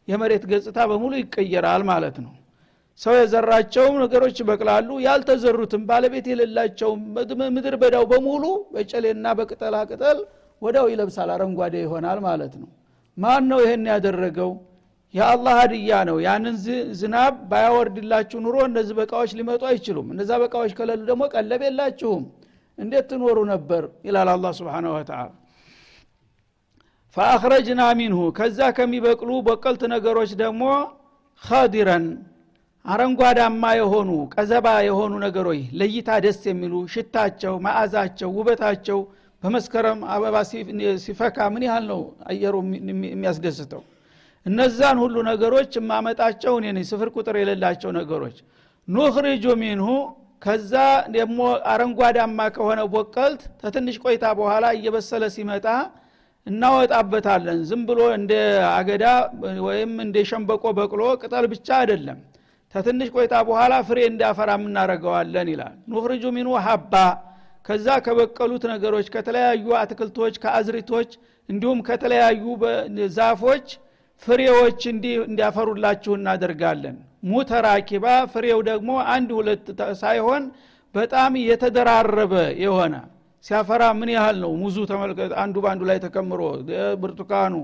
የመሬት 0.09 0.45
ገጽታ 0.51 0.79
በሙሉ 0.91 1.13
ይቀየራል 1.21 1.83
ማለት 1.91 2.17
ነው። 2.25 2.33
ሰው 3.01 3.15
የዘራቸው 3.19 3.87
ነገሮች 4.03 4.37
ይበቅላሉ። 4.43 4.89
ያልተዘሩትም 5.05 5.83
ባለቤት 5.91 6.27
የሌላቸው 6.33 6.91
ምድር 7.57 7.75
በዳው 7.83 8.05
በሙሉ 8.11 8.45
በጨሌና 8.75 9.27
በቅጠላ 9.39 9.77
ቅጠል 9.91 10.19
ወዳው 10.63 10.87
ይለብሳል 10.93 11.31
አረንጓዴ 11.35 11.75
ይሆናል 11.85 12.19
ማለት 12.27 12.55
ነው። 12.61 12.69
ማን 13.17 13.45
ነው 13.51 13.61
ይህን 13.65 13.85
ያደረገው? 13.93 14.51
የአላህ 15.15 15.55
ሀድያ 15.61 15.93
ነው። 16.09 16.17
ያንን 16.25 16.57
ዝናብ 17.01 17.35
ባያወርድላችሁ 17.51 18.39
ኑሮ 18.45 18.57
እነዚህ 18.69 18.95
በቃዎች 19.01 19.31
ሊመጡ 19.39 19.63
አይችሉም። 19.71 20.09
እነዛ 20.15 20.31
በቃዎች 20.43 20.73
ከሌሉ 20.79 21.01
ደግሞ 21.11 21.23
ቀለብ 21.35 21.63
የላችሁም። 21.67 22.25
እንዴት 22.79 23.07
ትኖሩ 23.11 23.39
ነበር? 23.53 23.83
ይላል 24.07 24.29
አላ 24.35 24.47
ስብን 24.59 24.87
ወተላ 24.93 25.21
ፈአኽረጅና 27.17 27.83
ሚንሁ 27.99 28.19
ከዛ 28.37 28.59
ከሚበቅሉ 28.77 29.31
በቀልት 29.47 29.83
ነገሮች 29.95 30.33
ደግሞ 30.43 30.63
ኸዲረን 31.43 32.05
አረንጓዳማ 32.85 33.63
የሆኑ 33.79 34.11
ቀዘባ 34.35 34.67
የሆኑ 34.87 35.13
ነገሮች 35.25 35.63
ለይታ 35.81 36.11
ደስ 36.25 36.39
የሚሉ 36.51 36.75
ሽታቸው 36.93 37.55
ማአዛቸው 37.65 38.31
ውበታቸው 38.39 39.01
በመስከረም 39.43 40.01
አበባ 40.15 40.37
ሲፈካ 41.05 41.39
ምን 41.55 41.63
ያህል 41.69 41.85
ነው 41.91 42.01
አየሩ 42.31 42.55
የሚያስደስተው? 43.13 43.83
እነዛን 44.47 44.99
ሁሉ 45.03 45.17
ነገሮች 45.31 45.71
የማመጣቸው 45.79 46.55
እኔ 46.63 46.79
ስፍር 46.91 47.09
ቁጥር 47.17 47.37
የሌላቸው 47.41 47.91
ነገሮች። 47.99 48.37
ኑኽሪጁ 48.89 49.45
ሚንሁ 49.63 49.89
ከዛ 50.45 50.75
ደግሞ 51.17 51.39
አረንጓዳማ 51.73 52.39
ከሆነ 52.55 52.81
ቦቀልት 52.95 53.43
ተትንሽ 53.63 53.97
ቆይታ 54.05 54.27
በኋላ 54.39 54.67
እየበሰለ 54.77 55.25
ሲመጣ 55.35 55.67
እናወጣበታለን። 56.47 57.59
ዝም 57.69 57.83
ብሎ 57.89 58.01
እንደ 58.17 58.33
አገዳ 58.77 59.05
ወይም 59.67 59.93
እንደ 60.05 60.17
ሸንበቆ 60.31 60.65
በቅሎ 60.79 61.03
ቅጠል 61.23 61.47
ብቻ 61.53 61.69
አይደለም። 61.81 62.19
ተትንሽ 62.75 63.09
ቆይታ 63.15 63.35
በኋላ 63.49 63.75
ፍሬ 63.89 63.99
እንዳፈራ 64.11 64.51
እናረገዋለን 64.63 65.49
ይላል። 65.53 65.75
ኑኽርጁ 65.93 66.25
ሚኑ 66.37 66.49
ሀባ 66.67 66.95
ከዛ 67.65 67.87
ከበቀሉት 68.05 68.65
ነገሮች 68.73 69.07
ከተለያዩ 69.15 69.67
አትክልቶች 69.81 70.35
ከአዝሪቶች 70.43 71.11
እንዲሁም 71.49 71.79
ከተለያዩ 71.89 72.43
ዛፎች 73.17 73.67
ፍሬዎች 74.23 74.81
እንዲያፈሩላችሁ 74.93 76.13
እናደርጋለን። 76.19 76.97
ሙተራኪባ 77.31 78.05
ፍሬው 78.33 78.61
ደግሞ 78.69 78.91
አንድ 79.15 79.31
ሁለት 79.39 79.67
ሳይሆን 80.03 80.43
በጣም 80.95 81.33
የተደራረበ 81.43 82.35
የሆነ 82.65 82.95
ሲያፈራ 83.45 83.83
ምን 83.99 84.11
ያህል 84.15 84.37
ነው? 84.45 84.51
ሙዙ 84.63 84.77
ተመልከት 84.91 85.31
አንዱ 85.43 85.57
በአንዱ 85.65 85.83
ላይ 85.91 85.99
ተከምሮ 86.05 86.41
ብርቱካኑ 87.03 87.55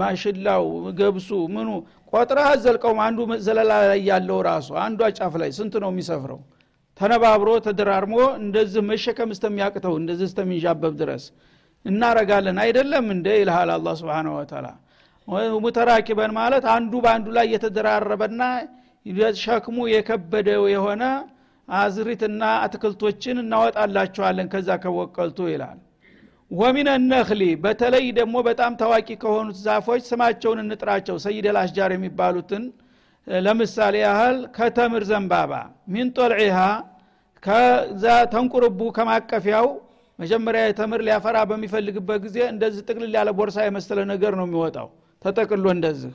ማሽላው 0.00 0.64
ገብሱ 1.00 1.28
ምኑ 1.54 1.68
ቆጥረህ 2.12 2.46
አዘልቀውም 2.52 3.00
አንዱ 3.06 3.18
ዘለላ 3.46 3.72
ላይ 3.82 4.00
ያለው 4.10 4.38
ራሱ 4.48 4.68
አንዷ 4.84 5.10
ጫፍ 5.18 5.34
ላይ 5.42 5.50
ስንት 5.58 5.74
ነው 5.84 5.90
የሚሰፍረው 5.92 6.40
ተነባብሮ 7.00 7.50
ተደራርሞ 7.66 8.14
እንደዚህ 8.40 8.82
መሸከም 8.88 9.30
እስተሚያቅተው 9.34 9.94
እንደዚህ 10.00 10.26
እስተሚንዣበብ 10.30 10.94
ድረስ 11.00 11.24
እናረጋለን። 11.84 12.58
አይደለም 12.64 13.06
እንደ 13.14 13.26
ይልሃል 13.38 13.70
አላ 13.74 13.94
ስብን 14.00 14.28
ወተላ 14.34 14.66
ሙተራኪበን 15.64 16.32
ማለት 16.38 16.64
አንዱ 16.74 16.92
በአንዱ 17.04 17.26
ላይ 17.36 17.46
የተደራረበና 17.54 18.42
ሸክሙ 19.40 19.76
የከበደው 19.90 20.64
የሆነ 20.72 21.02
አዝሪትና 21.68 22.42
አትክልቶችን 22.64 23.36
እናወጣላችኋለን 23.42 24.48
ከዛ 24.52 24.68
ከወቀልቱ 24.82 25.38
ይላል። 25.50 25.78
ወሚን 26.50 26.88
ነክሊ 27.04 27.42
በተለይ 27.64 28.06
ደግሞ 28.16 28.36
በጣም 28.48 28.72
ታዋቂ 28.80 29.08
ከሆኑት 29.22 29.58
ዛፎች 29.66 30.02
ስማቸውን 30.08 30.60
እንጥራቸው። 30.64 31.16
ሰይድ 31.24 31.46
አልአሽጃር 31.50 31.90
የሚባሉትን 31.94 32.64
ለምሳሌ 33.26 33.94
ያህል 34.04 34.36
ከተምር 34.56 35.02
ዘንባባ 35.10 35.52
ሚን 35.92 36.08
ጦልዒሃ 36.16 36.58
ከዛ 37.42 38.04
ተንቁርቡ 38.32 38.80
ከማቀፊያው 38.96 39.66
መጀመሪያ 40.18 40.62
የተምር 40.66 41.00
ሊያፈራ 41.06 41.36
በሚፈልግበት 41.50 42.18
ጊዜ 42.24 42.38
እንደዚህ 42.52 42.82
ጥቅልል 42.88 43.12
ያለ 43.18 43.30
ቦርሳ 43.38 43.58
የመሰለ 43.66 43.98
ነገር 44.12 44.32
ነው 44.40 44.46
የሚወጣው። 44.48 44.88
ተጠቅሎ 45.22 45.66
እንደዚህ 45.76 46.12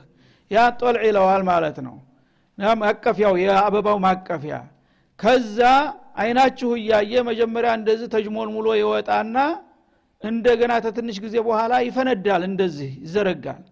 ያ 0.50 0.64
ጦልዕ 0.80 1.02
ይለዋል 1.08 1.42
ማለት 1.50 1.78
ነው። 1.86 1.96
ማቀፊያው 2.82 3.34
የአበባው 3.42 3.96
ማቀፊያ። 4.04 4.56
ከዛ 5.18 5.58
አይናችሁ 6.22 6.68
እያየ 6.78 7.22
መጀመሪያ 7.28 7.70
እንደዚህ 7.78 8.08
ተጅሞል 8.14 8.48
ሙሎ 8.54 8.66
ይወጣና 8.80 9.36
እንደገና 10.22 10.72
ተትንሽ 10.84 11.16
ጊዜ 11.24 11.36
በኋላ 11.46 11.72
ይፈነዳል 11.86 12.42
እንደዚህ 12.50 12.92
ይዘረጋል። 13.04 13.62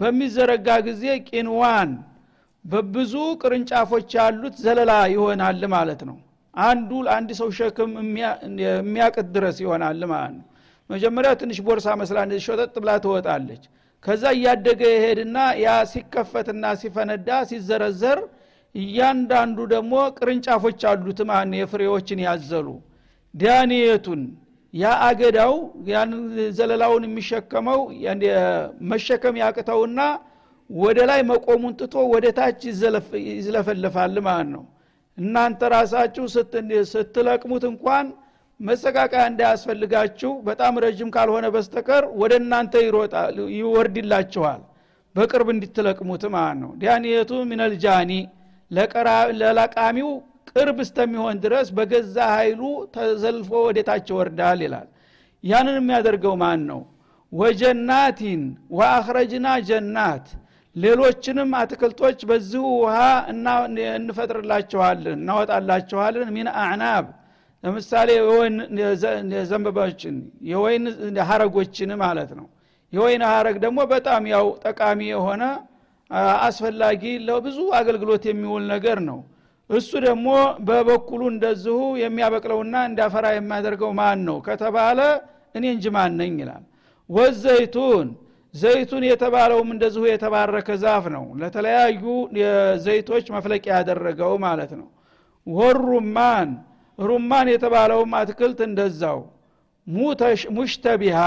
በሚዘረጋ 0.00 0.68
ጊዜ 0.88 1.04
ቂንዋን 1.28 1.90
በብዙ 2.64 3.12
ቅርንጫፎች 3.42 4.10
ያሉት 4.18 4.54
ዘለላ 4.64 4.92
ይሆናል 5.14 5.62
ማለት 5.74 6.02
ነው። 6.08 6.16
አንዱ 6.54 6.90
ለአንድ 7.06 7.30
ሰው 7.38 7.48
ሸክም 7.58 7.92
የሚያቅት 8.62 9.26
ድረስ 9.36 9.56
ይሆናል 9.64 10.00
ማለት 10.12 10.34
ነው። 10.38 10.46
መጀመሪያ 10.90 11.30
ትንሽ 11.40 11.58
ቦርሳ 11.66 11.88
መስላ 12.00 12.18
እንደዚህ 12.26 12.46
ብላ 12.78 12.90
ትወጣለች። 13.04 13.62
ከዛ 14.04 14.22
እያደገ 14.36 14.80
የሄድና 14.92 15.36
ያ 15.62 15.74
ሲከፈትና 15.92 16.64
ሲፈነዳ 16.80 17.28
ሲዘረዘር 17.50 18.18
እያንዳንዱ 18.74 19.58
ደግሞ 19.72 19.94
ቅርንጫፎች 20.16 20.80
አሉት 20.90 21.20
ማን 21.28 21.52
የፍሬዎችን 21.60 22.20
ያዘሉ። 22.26 22.66
ዳንየቱን 23.34 24.22
ያ 24.74 24.92
አገዳው 25.06 25.54
ያን 25.90 26.12
ዘለላውን 26.56 27.04
የሚሸከመው 27.08 27.80
መሸከም 28.92 29.36
ያቅተውና 29.42 30.00
ወደ 30.70 30.98
ላይ 31.10 31.20
መቆሙን 31.30 31.72
ትቶ 31.80 31.94
ወደ 32.12 32.26
ታች 32.36 32.60
ይዝለፈለፋል 33.30 34.14
ማለት 34.26 34.48
ነው። 34.54 34.62
እናንተ 35.18 35.60
ራሳችሁ 35.74 36.24
ስትለቅሙት 36.92 37.64
እንኳን 37.70 38.06
መሰቃቃያ 38.60 39.22
እንዳያስፈልጋችሁ 39.30 40.30
በጣም 40.46 40.74
ረጅም 40.84 41.08
ካልሆነ 41.14 41.46
በስተቀር 41.54 42.04
ወደ 42.20 42.32
እናንተ 42.42 42.74
ይወርድላችኋል። 43.56 44.62
በቅርብ 45.14 45.48
እንድትለቅሙት 45.54 46.24
ማለት 46.34 46.58
ነው። 46.62 46.70
ዳንየቱ 46.82 47.32
ሚነልጃኒ 47.50 48.12
ለለቃሚው 49.40 50.10
ቅርብ 50.50 50.78
እስተሚሆን 50.84 51.36
ድረስ 51.44 51.68
በገዛ 51.76 52.16
ኃይሉ 52.34 52.60
ተዘልፎ 52.94 53.50
ወደታች 53.66 54.08
ወርዳል 54.16 54.60
ይላል። 54.66 54.88
ያንን 55.44 55.76
የሚያደርገው 55.80 56.34
ማን 56.42 56.60
ነው? 56.70 56.80
ወጀናቲን 57.32 58.42
ወአኽረጅና 58.76 59.46
ጀናት 59.68 60.26
ሌሎችንም 60.76 61.50
አትክልቶች 61.58 62.20
በዚሁ 62.28 62.62
ውሃ 62.80 62.96
እንፈጥርላቸዋለን 63.98 65.18
እናወጣላቸዋለን 65.18 66.30
ሚን 66.36 66.48
አዕናብ። 66.60 67.06
ለምሳሌ 67.64 68.08
የወይን 68.18 68.56
ዘንበባዎችን 69.50 70.16
የወይን 70.50 70.84
ሀረጎችን 71.28 71.92
ማለት 72.02 72.32
ነው። 72.38 72.46
የወይን 72.92 73.22
ሀረግ 73.30 73.56
ደግሞ 73.64 73.78
በጣም 73.92 74.24
ያው 74.32 74.46
ጠቃሚ 74.64 75.00
የሆነ 75.12 75.44
አስፈላጊ 76.46 77.04
ለብዙ 77.28 77.58
አገልግሎት 77.78 78.24
የሚውል 78.30 78.64
ነገር 78.74 78.98
ነው። 79.08 79.20
እሱ 79.70 79.90
ደግሞ 80.06 80.26
በበኩሉ 80.68 81.22
እንደዚሁ 81.32 81.78
የሚያበቅለውና 82.02 82.74
እንዳፈራ 82.88 83.26
የሚያደርገው 83.34 83.90
ማን 84.00 84.20
ነው 84.28 84.36
ከተባለ 84.48 84.98
እኔ 85.54 85.64
እንጂ 85.74 85.84
ማን 85.96 86.12
ነኝ 86.20 86.34
ይላል። 86.42 86.64
ወዘይቱን 87.10 88.08
ዘይቱን 88.54 89.04
የተባለውም 89.06 89.68
እንደዚሁ 89.74 90.02
የተባረከ 90.08 90.68
ዛፍ 90.82 91.04
ነው። 91.14 91.24
ለተለያዩ 91.40 92.02
ዘይቶች 92.84 93.26
መፍለቂያ 93.36 93.72
ያደረገው 93.78 94.32
ማለት 94.44 94.72
ነው። 94.80 94.88
ወሩማን 95.46 96.50
ሩማን 96.98 97.46
የተባለውም 97.52 98.12
አትክልት 98.18 98.60
እንደዛው። 98.66 99.18
ሙሽተቢሃ 100.56 101.18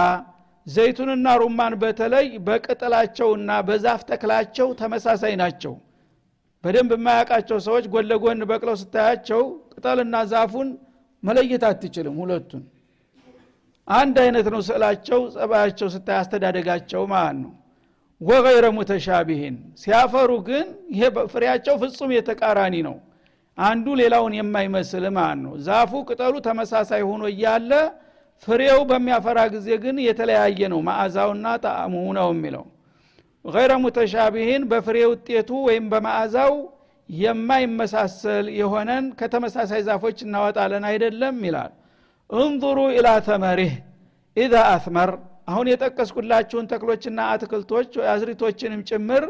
ዘይቱንና 0.68 1.28
ሩማን 1.42 1.74
በተለይ 1.82 2.28
በቅጠላቸውና 2.48 3.52
በዛፍ 3.68 4.02
ተክላቸው 4.10 4.68
ተመሳሳይ 4.80 5.34
ናቸው። 5.42 5.74
በደንብ 6.64 6.92
የማያውቃቸው 6.96 7.58
ሰዎች 7.68 7.86
ጎን 7.94 8.06
ለጎን 8.12 8.40
በቅለው 8.50 8.76
ስታያቸው 8.82 9.44
ቅጠልና 9.74 10.16
ዛፉን 10.32 10.70
መለየት 11.24 11.64
አትችልም 11.70 12.16
ሁለቱን 12.22 12.64
አንድ 13.88 14.16
አይነት 14.24 14.48
ነው 14.54 14.62
ስዕላቸው 14.68 15.20
ጸባያቸው 15.36 15.88
ስታይ 15.94 16.18
አስተዳደጋቸው 16.22 17.04
ማለት 17.14 17.38
ነው? 17.44 17.52
ወገይረ 18.22 18.66
ሙተሻቢህን። 18.78 19.56
ሲያፈሩ 19.82 20.32
ግን 20.48 20.66
ይሄ 20.94 21.02
ፍሬያቸው 21.34 21.76
ፍጹም 21.82 22.12
የተቃራኒ 22.16 22.76
ነው። 22.88 22.96
አንዱ 23.58 23.86
ሌላውን 24.02 24.34
የማይመስል 24.40 25.06
ማለት 25.18 25.40
ነው? 25.46 25.54
ዛፉ 25.68 25.92
ቅጠሉ 26.10 26.34
ተመሳሳይ 26.48 27.02
ሆኖ 27.10 27.24
እያለ 27.34 27.72
ፍሬው 28.48 28.80
በሚያፈራ 28.90 29.40
ጊዜ 29.54 29.68
ግን 29.84 29.96
የተለያየ 30.08 30.60
ነው። 30.74 30.80
ማዕዛውና 30.88 31.46
ጣዕሙ 31.64 31.96
ነው 32.18 32.28
የሚለው። 32.34 32.66
ገይረ 33.46 33.74
ሙተሻቢህን 33.84 34.64
በፍሬ 34.72 34.98
ውጤቱ 35.12 35.50
ወይም 35.68 35.86
በማዕዛው 35.92 36.54
የማይመሳሰል 37.10 38.46
የሆነን 38.60 39.06
ከተመሳሳይ 39.20 39.82
ዛፎች 39.88 40.18
እናወጣለን 40.26 40.86
አይደለም 40.90 41.38
ይላል 41.48 41.72
እንظሩ 42.30 42.80
ኢላ 42.96 43.10
ተመሪህ። 43.28 43.74
ኢዛ 44.38 44.54
አትመር 44.72 45.10
አሁን 45.52 45.68
የጠቀስኩላችሁን 45.72 46.66
ተክሎችና 46.72 47.20
አትክልቶች 47.34 47.92
አዝሪቶችንም 48.14 48.82
ጭምር 48.90 49.24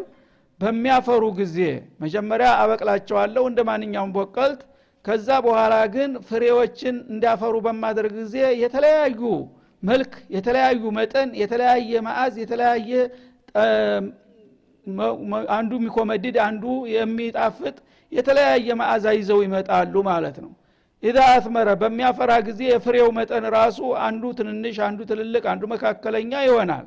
በሚያፈሩ 0.60 1.24
ጊዜ 1.40 1.58
መጀመሪያ 2.04 2.48
አበቅላቸዋለሁ 2.62 3.44
እንደ 3.50 3.60
ማንኛውም 3.70 4.14
ቦቀልት። 4.18 4.62
ከዛ 5.06 5.28
በኋላ 5.46 5.76
ግን 5.94 6.12
ፍሬዎችን 6.30 6.96
እንዲያፈሩ 7.12 7.56
በማድረግ 7.66 8.14
ጊዜ 8.20 8.34
የተለያዩ 8.64 9.22
መልክ 9.84 10.14
የተለያዩ 10.36 10.84
መጠን 10.98 11.30
የተለያየ 11.42 12.02
መዓዝ 12.08 12.34
የተለያየ 12.44 12.92
አንዱ 15.56 15.72
የሚኮመድድ 15.80 16.36
አንዱ 16.48 16.64
የሚጣፍጥ 16.96 17.76
የተለያየ 18.12 18.68
መዓዛ 18.82 19.06
ይዘው 19.18 19.40
ይመጣሉ 19.46 19.96
ማለት 20.10 20.38
ነው 20.44 20.52
ኢዛ 21.04 21.18
አትመረ 21.32 21.70
በሚያፈራ 21.82 22.32
ጊዜ 22.48 22.62
የፍሬው 22.70 23.10
መጠን 23.18 23.46
ራሱ 23.56 23.80
አንዱ 24.06 24.24
ትንንሽ 24.38 24.78
አንዱ 24.88 25.00
ትልልቅ 25.10 25.44
አንዱ 25.52 25.64
መካከለኛ 25.74 26.32
ይሆናል። 26.46 26.86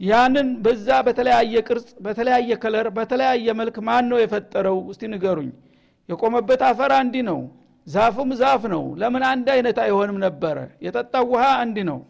ያንን 0.00 0.48
በዛ 0.64 0.88
በተለያየ 1.06 1.54
ቅርጽ 1.68 1.90
በተለያየ 2.06 2.56
ከለር 2.62 2.88
በተለያየ 2.96 3.46
መልክ 3.60 3.76
ማን 3.88 4.06
ነው 4.10 4.18
የፈጠረው? 4.20 4.78
እስቲ 4.90 5.02
ንገሩኝ። 5.12 5.50
የቆመበት 6.08 6.62
አፈር 6.68 6.92
አንዲ 6.98 7.14
ነው 7.28 7.38
ዛፉም 7.86 8.30
ዛፍ 8.40 8.62
ነው። 8.74 8.84
ለምን 9.00 9.22
አንድ 9.30 9.46
አይነት 9.54 9.78
አይሆንም 9.84 10.18
ነበረ? 10.26 10.56
የጠጣው 10.86 11.24
ውሃ 11.32 11.44
አንድ 11.62 11.78
ነው። 11.90 12.00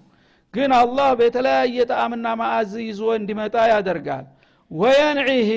ግን 0.54 0.70
አላህ 0.80 1.08
በተለያየ 1.20 1.76
ጣዕምና 1.90 2.26
ማዕዝ 2.40 2.72
ይዞ 2.88 3.02
እንዲመጣ 3.18 3.54
ያደርጋል። 3.72 4.26
ወየንዒህ 4.70 5.50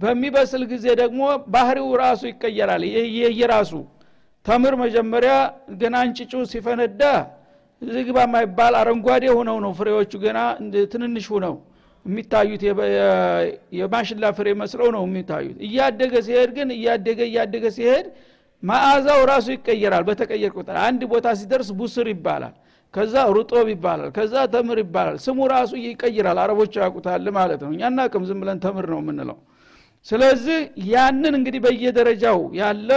በሚበስል 0.00 0.62
ጊዜ 0.72 0.86
ደግሞ 1.00 1.22
ባህሪው 1.54 1.88
ራሱ 2.02 2.22
ይቀየራል። 2.30 2.82
የየራሱ 3.18 3.72
ተምር 4.46 4.74
መጀመሪያ 4.82 5.32
ገና 5.80 5.96
እንጭጩ 6.06 6.32
ሲፈነዳ 6.52 7.02
ዝግባ 7.82 8.18
የማይባል 8.26 8.74
አረንጓዴ 8.80 9.24
ሆነው 9.36 9.56
ነው 9.64 9.72
ፍሬዎቹ 9.78 10.12
ገና 10.24 10.38
ትንንሽ 10.92 11.26
ሆነው 11.34 11.54
የሚታዩት። 12.04 12.62
የማሽላ 13.78 14.26
ፍሬ 14.38 14.48
መስለው 14.60 14.88
ነው 14.96 15.02
የሚታዩት። 15.06 15.56
እያደገ 15.66 16.12
ሲሄድ 16.26 16.50
ግን 16.56 16.68
እያደገ 16.76 17.20
እያደገ 17.30 17.64
ሲሄድ 17.76 18.06
ማዕዛው 18.62 19.20
ራሱ 19.30 19.46
ይቀየራል 19.54 20.02
በተቀየር 20.08 20.52
ቁጥር 20.56 20.76
አንድ 20.86 21.02
ቦታ 21.12 21.28
ሲደርስ 21.40 21.68
ቡስር 21.78 22.08
ይባላል 22.12 22.54
ከዛ 22.94 23.14
ሩጦብ 23.36 23.66
ይባላል 23.72 24.10
ከዛ 24.16 24.34
ተምር 24.54 24.78
ይባላል። 24.82 25.16
ስሙ 25.24 25.38
ራሱ 25.52 25.72
ይቀይራል። 25.84 26.38
አረቦች 26.44 26.72
ያውቁታል 26.80 27.28
ማለት 27.38 27.60
ነው። 27.64 27.70
እኛና 27.74 28.06
ቅም 28.12 28.24
ዝም 28.28 28.40
ብለን 28.42 28.58
ተምር 28.64 28.86
ነው 28.92 29.00
የምንለው። 29.02 29.38
ስለዚህ 30.06 30.58
ያንን 30.90 31.34
እንግዲህ 31.38 31.60
በየደረጃው 31.66 32.40
ያለ 32.60 32.90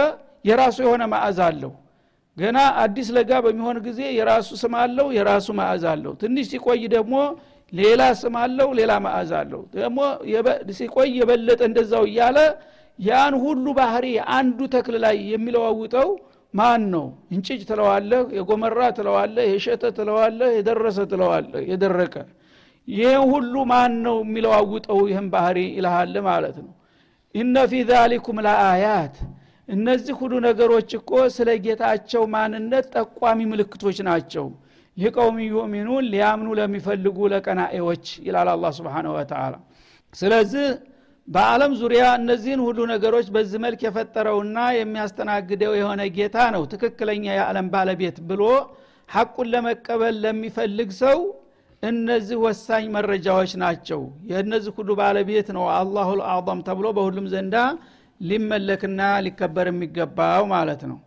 የራሱ 0.44 0.76
የሆነ 0.84 1.02
ማዕዛ 1.12 1.40
አለው። 1.50 1.72
ገና 2.36 2.58
አዲስ 2.82 3.08
ለጋ 3.16 3.32
በሚሆን 3.44 3.76
ጊዜ 3.84 4.00
የራሱ 4.16 4.48
ስም 4.62 4.72
አለው 4.80 5.08
የራሱ 5.16 5.48
ማዕዛ 5.58 5.84
አለው። 5.94 6.12
ትንሽ 6.22 6.46
ሲቆይ 6.52 6.82
ደግሞ 6.94 7.14
ሌላ 7.72 8.02
ስም 8.20 8.34
አለው 8.40 8.68
ሌላ 8.78 8.92
ማዕዛ 9.04 9.32
አለው። 9.42 9.62
ደግሞ 9.76 9.98
ሲቆይ 10.78 11.10
የበለጠ 11.18 11.60
እንደዛው 11.68 12.04
እያለ 12.10 12.38
ያን 12.98 13.34
ሁሉ 13.44 13.64
ባህሪ 13.78 14.06
አንዱ 14.36 14.58
ተክል 14.74 14.96
ላይ 15.04 15.16
የሚለዋውጠው 15.32 16.08
ማን 16.54 16.82
ነው 16.92 17.06
እንጭጭ 17.32 17.60
ትለዋለህ 17.70 18.20
የጎመራ 18.36 18.80
ትለዋለህ 18.98 19.46
የሸተ 19.52 19.84
ትለዋለህ 19.96 20.50
የደረሰ 20.58 20.98
ትለዋለህ 21.12 21.62
የደረቀ። 21.70 22.14
ይህ 22.88 23.16
ሁሉ 23.32 23.54
ማን 23.70 23.92
ነው 24.06 24.16
የሚለዋውጠው? 24.24 24.98
ይህን 25.10 25.26
ባህሪ 25.34 25.58
ይልሃል 25.76 26.14
ማለት 26.28 26.56
ነው። 26.64 26.72
ኢነ 27.34 27.56
ፊ 27.70 27.80
ዛሊኩም 27.90 28.38
ለአያት 28.46 29.16
እነዚህ 29.68 30.14
ሁሉ 30.20 30.34
ነገሮች 30.46 30.90
እኮ 30.98 31.10
ስለ 31.34 31.50
ጌታቸው 31.64 32.22
ማንነት 32.34 32.86
ጠቋሚ 32.96 33.40
ምልክቶች 33.52 33.98
ናቸው። 34.08 34.46
ይቀውም 34.96 35.38
ዩሚኑን 35.46 36.04
ሊያምኑ 36.12 36.48
ለሚፈልጉ 36.58 37.16
ለቀናኤዎች 37.32 38.04
ይላል 38.26 38.48
አላ 38.52 38.66
ስብን 38.76 39.06
ወተላ 39.14 39.54
ስለዚህ 40.12 40.66
በአለም 41.28 41.72
ዙሪያ 41.80 42.02
እነዚህን 42.18 42.60
ሁሉ 42.64 42.78
ነገሮች 42.92 43.26
በዚህ 43.34 43.58
መልክ 43.64 43.80
የፈጠረውና 43.84 44.58
የሚያስተናግደው 44.78 45.72
የሆነ 45.78 46.02
ጌታ 46.16 46.36
ነው። 46.54 46.62
ትክክለኛ 46.72 47.24
የዓለም 47.32 47.68
ባለቤት 47.74 48.18
ብሎ 48.28 48.42
ሐቁን 49.08 49.48
ለመቀበል 49.54 50.14
ለሚፈልግ 50.24 50.90
ሰው 51.00 51.18
እነዚህ 51.82 52.36
ወሳኝ 52.44 52.84
መረጃዎች 52.96 53.52
ናቸው። 53.62 54.00
የእነዚህ 54.30 54.72
ሁሉ 54.78 54.90
ባለቤት 55.00 55.48
ነው 55.56 55.64
አላሁ 55.78 56.10
ልአظም 56.20 56.60
ተብሎ 56.68 56.86
በሁሉም 56.96 57.26
ዘንዳ 57.34 57.56
ሊመለክና 58.20 59.00
ሊከበር 59.24 59.68
የሚገባው 59.70 60.42
ማለት 60.52 60.82
ነው። 60.90 60.98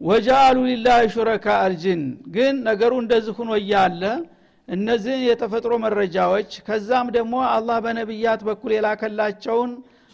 ወጃአሉ 0.00 0.58
ሊላህ 0.68 1.00
ሹረካ 1.14 1.46
አልጅን 1.64 2.02
ግን 2.34 2.54
ነገሩ 2.68 2.92
እንደዚህ 3.02 3.34
ሁኖ 3.38 3.50
እያለ 3.60 4.02
እነዚህ 4.68 5.16
የተፈጥሮ 5.24 5.72
መረጃዎች 5.84 6.50
ከዛም 6.66 7.08
ደግሞ 7.16 7.34
አላህ 7.48 7.78
በነቢያት 7.84 8.40
በኩል 8.48 8.72
የላከላቸውን 8.74 9.72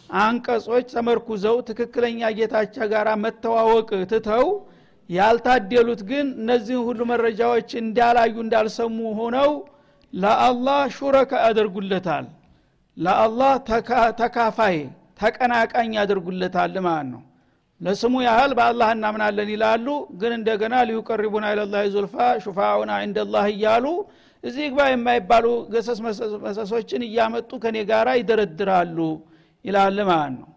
አንቀጾች 0.09 0.85
ተመርኩዘው 0.93 1.57
ትክክለኛ 1.69 2.29
ጌታቸው 2.37 2.87
ጋር 2.93 3.07
መተዋወቅ 3.23 3.89
ትተው 4.11 4.47
ያልታደሉት 5.09 6.01
ግን 6.09 6.27
እነዚህ 6.37 6.77
ሁሉ 6.87 7.01
መረጃዎች 7.11 7.69
እንዳላዩ 7.81 8.35
እንዳልሰሙ 8.43 8.97
ሆነው 9.19 9.51
ለአላህ 10.13 10.81
ሹረካ 10.97 11.31
ያደርጉለታል። 11.45 12.25
ለአላህ 12.97 13.53
ተካፋይ 14.21 14.77
ተቀናቃኝ 15.21 15.91
ያደርጉለታል 15.99 16.75
ማለት 16.85 17.09
ነው። 17.11 17.21
ለስሙ 17.81 18.15
ያህል 18.25 18.51
በአላህ 18.57 18.89
እናምናለን 18.95 19.49
ይላሉ። 19.53 19.87
ግን 20.19 20.31
እንደገና 20.37 20.75
ሊዩቀሪቡና 20.89 21.45
ኢለላህ 21.53 21.83
ዙልፋ 21.93 22.15
ሹፋኡና 22.43 22.91
እንደላህ 23.05 23.45
እያሉ 23.53 23.85
እዚህ 24.43 24.65
ግባ 24.71 24.81
የማይባሉ 24.89 25.45
ገሰስ 25.73 25.99
መሰሶችን 26.45 27.01
እያመጡ 27.07 27.51
ከኔ 27.63 27.77
ጋራ 27.89 28.09
ይደረድራሉ 28.19 28.97
ይላል 29.65 29.97
ማለት 30.09 30.33
ነው። 30.37 30.47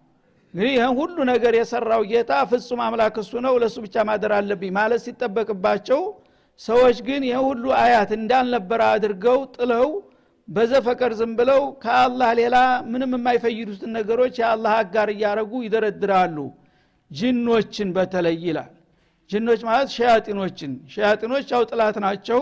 እንግዲህ 0.55 0.73
ይህን 0.77 0.93
ሁሉ 0.99 1.17
ነገር 1.31 1.53
የሰራው 1.59 2.03
ጌታ 2.11 2.33
ፍጹም 2.51 2.81
አምላክ 2.85 3.17
እሱ 3.23 3.33
ነው 3.47 3.55
ለእሱ 3.63 3.77
ብቻ 3.85 4.05
ማደር 4.09 4.33
አለብኝ 4.37 4.71
ማለት 4.77 5.01
ሲጠበቅባቸው 5.07 6.01
ሰዎች 6.61 6.99
ግን 7.07 7.23
ይህ 7.29 7.39
ሁሉ 7.49 7.65
አያት 7.81 8.11
እንዳልነበረ 8.19 8.81
አድርገው 8.93 9.39
ጥለው 9.57 9.87
በዘፈቀር 10.49 11.13
ዝም 11.19 11.33
ብለው 11.39 11.63
ከአላህ 11.83 12.31
ሌላ 12.41 12.57
ምንም 12.91 13.13
የማይፈይዱትን 13.17 13.93
ነገሮች 13.99 14.35
የአላህ 14.41 14.73
አጋር 14.81 15.09
እያረጉ 15.15 15.53
ይደረድራሉ። 15.65 16.37
ጅኖችን 17.11 17.89
በተለይ 17.97 18.37
ይላል። 18.47 18.73
ጅኖች 19.31 19.61
ማለት 19.69 19.89
ሸያጢኖችን። 19.97 20.73
ሸያጢኖች 20.95 21.47
ያው 21.55 21.63
ጥላት 21.71 21.97
ናቸው። 22.05 22.41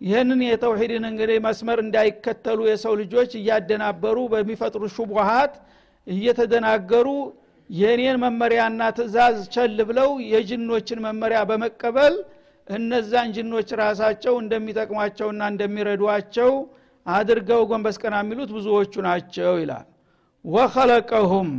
ይህንን 0.00 0.40
የተውሂድን 0.44 1.04
እንግዲህ 1.10 1.38
መስመር 1.44 1.78
እንዳይከተሉ 1.84 2.60
የሰው 2.68 2.94
ልጆች 3.00 3.30
እያደናበሩ 3.40 4.18
በሚፈጥሩ 4.32 4.82
ሹቡሃት 4.96 5.54
እየተደናገሩ 6.06 7.08
የእኔን 7.70 8.16
መመሪያና 8.22 8.82
ትእዛዝ 8.96 9.36
ቸል 9.54 9.76
ብለው 9.90 10.10
የጅኖችን 10.32 11.02
መመሪያ 11.06 11.40
በመቀበል 11.50 12.14
እነዛን 12.68 13.28
ጅኖች 13.36 13.68
ራሳቸው 13.80 14.34
እንደሚጠቅሟቸውና 14.42 15.42
እንደሚረዷቸው 15.52 16.50
አድርገው 17.06 17.62
ጎንበስ 17.70 17.96
ቀና 18.02 18.14
የሚሉት 18.22 18.50
ብዙዎቹ 18.56 18.94
ናቸው 19.06 19.52
ይላል። 19.62 19.86
ወኸለቀሁም 20.44 21.50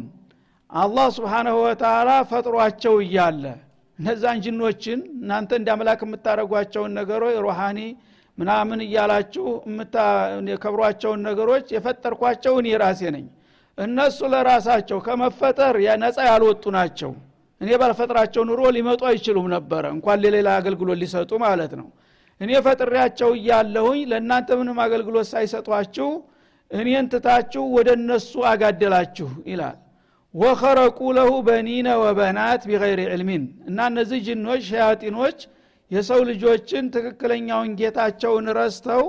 አላህ 0.69 1.07
ስብሓናሁ 1.17 1.55
ወተላ 1.65 2.09
ፈጥሯቸው 2.31 2.95
እያለ 3.03 3.43
እነዛን 3.99 4.37
ጅኖችን 4.45 4.99
እናንተ 5.15 5.51
እንደ 5.59 5.69
አምላክ 5.73 6.01
የምታደረጓቸውን 6.05 6.91
ነገሮች 6.99 7.35
ሩሃኒ 7.45 7.79
ምናምን 8.37 8.79
እያላችሁ 8.85 9.45
የከብሯቸውን 10.51 11.19
ነገሮች 11.27 11.65
የፈጠርኳቸው 11.75 12.53
እኔ 12.61 12.69
ራሴ 12.83 13.01
ነኝ። 13.15 13.25
እነሱ 13.77 14.19
ለራሳቸው 14.33 14.97
ከመፈጠር 15.05 15.75
ነፃ 16.01 16.17
ያልወጡ 16.29 16.63
ናቸው። 16.77 17.11
እኔ 17.61 17.69
ባልፈጥራቸው 17.81 18.41
ኑሮ 18.49 18.61
ሊመጡ 18.75 19.01
አይችሉም 19.09 19.47
ነበረ። 19.53 19.83
እንኳን 19.95 20.17
ለሌላ 20.23 20.49
አገልግሎት 20.59 20.97
ሊሰጡ 21.03 21.31
ማለት 21.45 21.73
ነው 21.79 21.87
እኔ 22.41 22.51
ፈጥሬያቸው 22.65 23.29
እያለሁኝ 23.37 24.01
ለእናንተ 24.11 24.49
ምንም 24.59 24.77
አገልግሎት 24.85 25.27
ሳይሰጧችሁ 25.31 26.09
እኔን 26.71 27.07
ትታችሁ 27.11 27.63
ወደ 27.75 27.89
እነሱ 27.99 28.31
አጋደላችሁ 28.51 29.29
ይላል። 29.49 29.77
ወኸረቁ 30.33 30.99
ለሁ 31.17 31.31
በኒነ 31.47 31.87
ወበናት 32.03 32.61
ቢገይር 32.69 32.99
ዕልሚን 33.07 33.43
እና 33.69 33.79
እነዚህ 33.91 34.19
ጅኖች 34.27 34.61
ሸያጢኖች 34.69 35.39
የሰው 35.91 36.21
ልጆችን 36.29 36.85
ትክክለኛውን 36.93 37.71
ጌታቸውን 37.79 38.47
ረስተው 38.57 39.03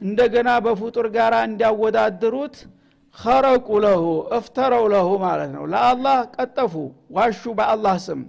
እንደገና 0.00 0.48
በፍጡር 0.64 1.06
ጋር 1.14 1.34
እንዲያወዳድሩት 1.42 2.56
ኸረቁ 3.16 3.68
ለሁ 3.84 4.02
እፍተረው 4.36 4.84
ለሁ 4.92 5.08
ማለት 5.24 5.50
ነው። 5.56 5.64
ለአላህ 5.72 6.18
ቀጠፉ 6.36 6.74
ዋሹ 7.16 7.42
በአላህ 7.58 7.96
ስም 8.04 8.20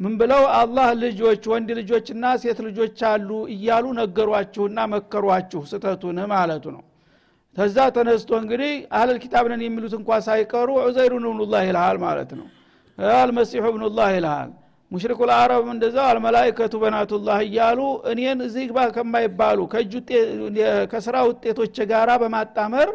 ምን 0.00 0.14
ብለው 0.20 0.42
አላህ 0.56 0.88
ልጆች 1.02 1.42
ወንድ 1.52 1.68
ልጆችና 1.78 2.24
ሴት 2.42 2.58
ልጆች 2.66 2.98
አሉ 3.10 3.30
እያሉ 3.54 3.84
ነገሯችሁና 3.98 4.78
መከሯችሁ 4.92 5.60
ስተቱን 5.70 6.18
ማለቱ 6.32 6.64
ነው። 6.74 6.82
ተዛ 7.56 7.76
ተነስቶ 7.96 8.30
እንግዲህ 8.40 8.72
አህለል 8.96 9.18
ኪታብ 9.22 9.44
የሚሉት 9.64 9.94
እንኳ 9.98 10.18
ሳይቀሩ 10.26 10.68
ዑዘይሩን 10.82 11.24
እብኑላህ 11.28 11.62
ይልሃል 11.68 11.98
ማለት 12.04 12.30
ነው። 12.40 12.46
አልመሲሑ 13.18 13.64
እብኑላህ 13.72 14.08
ይልሃል። 14.16 14.50
ሙሽሪኩ 14.90 15.20
ልአረብም 15.30 15.70
እንደዛው 15.74 16.04
አልመላይከቱ 16.10 16.74
በናቱላህ 16.82 17.38
እያሉ 17.46 17.80
እኔን 18.10 18.38
እዚህ 18.46 18.64
ግባ 18.70 18.80
ከማይባሉ 18.96 19.58
ከስራ 20.92 21.16
ውጤቶች 21.28 21.76
ጋራ 21.90 22.10
በማጣመር 22.22 22.90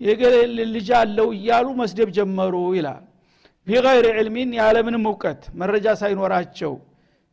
የገሌ 0.00 0.34
ልጅ 0.72 0.88
አለው 0.98 1.28
እያሉ 1.36 1.68
መስደብ 1.80 2.10
ጀመሩ 2.18 2.54
ይላል 2.78 3.04
ቢገይር 3.68 4.06
ዕልሚን 4.14 4.50
ያለምንም 4.58 5.04
እውቀት 5.08 5.40
መረጃ 5.60 5.86
ሳይኖራቸው 6.00 6.72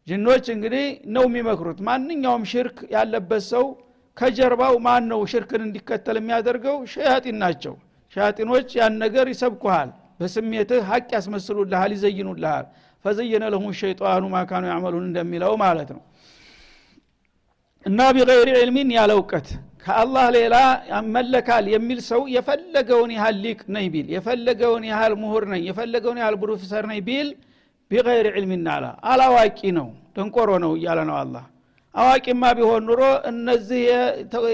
ጅኖች 0.07 0.45
እንግዲህ 0.53 0.85
ነው 1.15 1.23
የሚመክሩት። 1.27 1.77
ማንኛውም 1.87 2.43
ሽርክ 2.51 2.77
ያለበት 2.95 3.43
ሰው 3.51 3.65
ከጀርባው 4.17 4.75
ማን 4.85 5.03
ነው 5.11 5.21
ሽርክን 5.31 5.61
እንዲከተል 5.65 6.17
የሚያደርገው? 6.19 6.75
ሸያጢን 6.93 7.37
ናቸው። 7.43 7.73
ሸያጢኖች 8.15 8.67
ያን 8.79 8.93
ነገር 9.03 9.25
ይሰብኩሃል 9.33 9.89
በስሜትህ 10.19 10.81
ሀቅ 10.89 11.07
ያስመስሉልሃል 11.15 11.91
ይዘይኑልሃል። 11.95 12.65
ፈዘየነ 13.05 13.43
ለሁም 13.53 13.71
ሸይጣኑ 13.79 14.23
ማካኑ 14.35 14.63
ያዕመሉን 14.71 15.05
እንደሚለው 15.09 15.53
ማለት 15.63 15.89
ነው። 15.95 16.01
እና 17.85 17.99
ቢገይር 18.15 18.49
ዕልሚን 18.57 18.91
ያለ 18.95 19.11
እውቀት 19.17 19.47
ከአላህ 19.85 20.25
ሌላ 20.35 20.55
መለካል 21.15 21.65
የሚል 21.73 21.99
ሰው 22.07 22.21
የፈለገውን 22.35 23.11
ያህል 23.15 23.35
ሊቅ 23.43 23.59
ነኝ 23.75 23.87
ቢል 23.93 24.07
የፈለገውን 24.15 24.83
ያህል 24.89 25.13
ምሁር 25.21 25.43
ነኝ 25.51 25.61
የፈለገውን 25.69 26.19
ያህል 26.21 26.37
ፕሮፌሰር 26.43 26.85
ነኝ 26.91 26.99
ቢል 27.09 27.27
ቢገይር 27.91 28.27
ዕልሚን 28.33 28.65
አላ 28.75 28.85
አላዋቂ 29.11 29.59
ነው 29.77 29.87
ደንቆሮ 30.15 30.51
ነው 30.63 30.71
እያለ 30.77 30.99
ነው 31.09 31.15
አላህ። 31.21 31.43
አዋቂማ 31.95 32.43
ቢሆን 32.57 32.83
ኑሮ 32.87 33.01
እነዚህ 33.29 33.81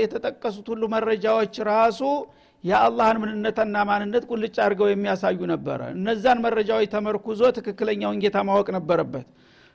የተጠቀሱት 0.01 0.67
ሁሉ 0.73 0.83
መረጃዎች 0.95 1.55
ራሱ 1.69 2.01
የአላህን 2.63 3.17
ምንነትና 3.21 3.75
ማንነት 3.89 4.23
ቁልጭ 4.31 4.55
አድርገው 4.65 4.89
የሚያሳዩ 4.91 5.39
ነበረ። 5.53 5.79
እነዛን 5.95 6.41
መረጃዎች 6.45 6.89
ተመርኩዞ 6.93 7.41
ትክክለኛውን 7.57 8.19
ጌታ 8.23 8.37
ማወቅ 8.49 8.67
ነበረበት። 8.77 9.25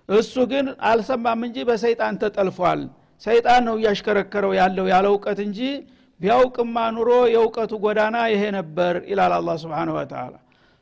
እሱ 0.09 0.35
ግን 0.53 0.66
አልሰማም 0.90 1.40
እንጂ 1.49 1.59
በሰይጣን 1.71 2.21
ተጠልፏል 2.23 2.83
ሰይጣን 3.22 3.62
ነው 3.68 3.76
እያሽከረከረው 3.81 4.52
ያለው 4.59 4.87
ያለ 4.92 5.07
እውቀት 5.12 5.38
እንጂ 5.46 5.61
ቢያውቅማ 6.20 6.76
ኑሮ 6.96 7.11
የእውቀቱ 7.33 7.72
ጎዳና 7.85 8.16
ይሄ 8.33 8.42
ነበር 8.57 8.94
ይላል 9.11 9.33
አላ 9.38 9.48
ስብን 9.62 9.90
ወተላ 9.96 10.35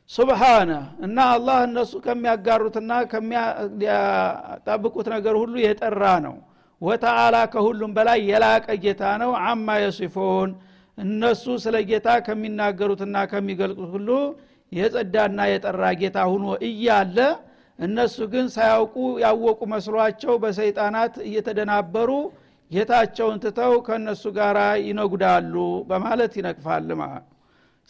ሱብሓነ 0.09 0.71
እና 1.05 1.17
አላህ 1.35 1.57
እነሱ 1.67 1.93
ከሚያጋሩትና 2.05 2.91
ከሚያጣብቁት 3.11 5.07
ነገር 5.15 5.35
ሁሉ 5.41 5.53
የጠራ 5.63 6.03
ነው። 6.25 6.35
ወተአላ 6.81 7.35
ከሁሉም 7.53 7.91
በላይ 7.97 8.19
የላቀ 8.29 8.67
ጌታ 8.83 9.03
ነው። 9.21 9.31
አማ 9.45 9.67
የሲፎን 9.83 10.49
እነሱ 10.97 11.45
ስለ 11.63 11.75
ጌታ 11.89 12.09
ከሚናገሩትና 12.27 13.15
ከሚገልጹት 13.31 13.89
ሁሉ 13.95 14.09
የጸዳና 14.71 15.39
የጠራ 15.51 15.83
ጌታ 16.01 16.17
ሁኖ 16.31 16.45
እያለ 16.67 17.17
እነሱ 17.79 18.17
ግን 18.33 18.45
ሳያውቁ 18.53 18.95
ያወቁ 19.23 19.61
መስሏቸው 19.71 20.33
በሰይጣናት 20.43 21.15
እየተደናበሩ 21.27 22.11
ጌታቸውን 22.71 23.39
ትተው 23.43 23.73
ከእነሱ 23.87 24.23
ጋር 24.37 24.57
ይነጉዳሉ 24.85 25.55
በማለት 25.89 26.33
ይነቅፋል 26.39 26.87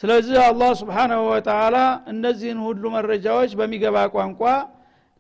ስለዚህ 0.04 0.38
አላህ 0.46 0.72
ስብሓናሁ 0.80 1.20
ወተላ 1.28 1.76
እነዚህን 2.14 2.58
ሁሉ 2.66 2.84
መረጃዎች 2.96 3.52
በሚገባ 3.60 3.98
ቋንቋ 4.16 4.42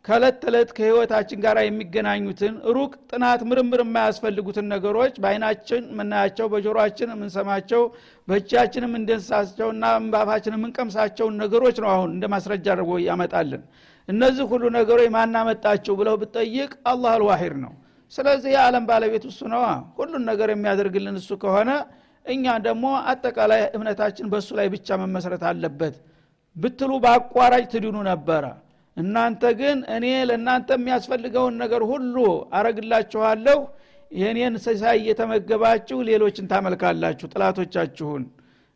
ከእለት 0.06 0.36
ተዕለት 0.42 0.70
ከህይወታችን 0.78 1.40
ጋር 1.46 1.58
የሚገናኙትን 1.62 2.56
ሩቅ 2.76 2.92
ጥናት 3.10 3.42
ምርምር 3.50 3.82
የማያስፈልጉትን 3.84 4.68
ነገሮች 4.74 5.14
በአይናችን 5.24 5.84
የምናያቸው 5.92 6.48
በጆሮችን 6.54 7.14
የምንሰማቸው 7.14 7.82
በእጃችን 8.28 8.86
የምንደንሳቸውና 8.88 9.86
ባፋችን 10.14 10.56
የምንቀምሳቸውን 10.58 11.40
ነገሮች 11.44 11.80
ነው 11.84 11.90
አሁን 11.96 12.12
እንደ 12.16 12.28
ማስረጃ 12.36 12.68
አድርጎ 12.76 13.00
ያመጣልን 13.08 13.64
እነዚህ 14.08 14.46
ሁሉ 14.52 14.64
ነገሮች 14.76 15.10
ማናመጣቸው 15.16 15.94
ብለው 16.00 16.16
ብጠይቅ 16.22 16.72
አላህ 16.92 17.12
አልዋሂድ 17.16 17.56
ነው። 17.64 17.74
ስለዚህ 18.14 18.50
የዓለም 18.56 18.84
ባለቤት 18.90 19.24
እሱ 19.30 19.40
ነዋ 19.54 19.66
ሁሉን 19.98 20.24
ነገር 20.30 20.50
የሚያደርግልን 20.54 21.16
እሱ 21.22 21.32
ከሆነ 21.44 21.72
እኛ 22.26 22.46
ደግሞ 22.68 22.86
አጠቃላይ 23.12 23.62
እምነታችን 23.78 24.30
በእሱ 24.32 24.50
ላይ 24.60 24.68
ብቻ 24.76 24.98
መመስረት 25.02 25.44
አለበት 25.50 25.96
ብትሉ 26.56 26.92
በአቋራጭ 27.04 27.64
ትድኑ 27.74 27.98
ነበረ። 28.10 28.44
እናንተ 28.98 29.44
ግን 29.60 29.78
እኔ 29.96 30.06
ለእናንተ 30.30 30.70
የሚያስፈልገውን 30.78 31.56
ነገር 31.64 31.82
ሁሉ 31.92 32.16
አረግላችኋለሁ። 32.60 33.60
የእኔን 34.12 34.56
ሲሳይ 34.66 34.98
እየተመገባችሁ 35.00 35.98
ሌሎችን 36.10 36.50
ታመልካላችሁ 36.52 37.28
ጥላቶቻችሁን። 37.34 38.24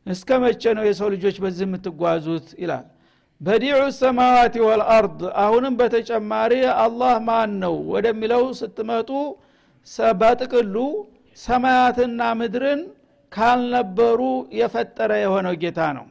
እስከ 0.06 0.40
መቼ 0.44 0.64
ነው 0.78 0.84
የሰው 0.88 1.08
ልጆች 1.16 1.38
በዚህ 1.44 1.66
የምትጓዙት? 1.68 2.48
ይላል 2.64 2.86
በዲዑ 3.42 3.76
ሰማዋት 3.98 4.56
ወልአርድ 4.64 5.20
አሁንም 5.44 5.74
በተጨማሪ 5.80 6.54
አላህ 6.84 7.14
ማን 7.28 7.52
ነው 7.62 7.76
ወደሚለው 7.94 8.44
ስትመጡ 8.60 9.10
በጥቅሉ 10.22 10.76
ሰማያትና 11.38 12.22
ምድርን 12.40 12.82
ካልነበሩ 13.32 14.22
የፈጠረ 14.60 15.12
የሆነው 15.22 15.54
ጌታ 15.62 15.80
ነው። 15.98 16.06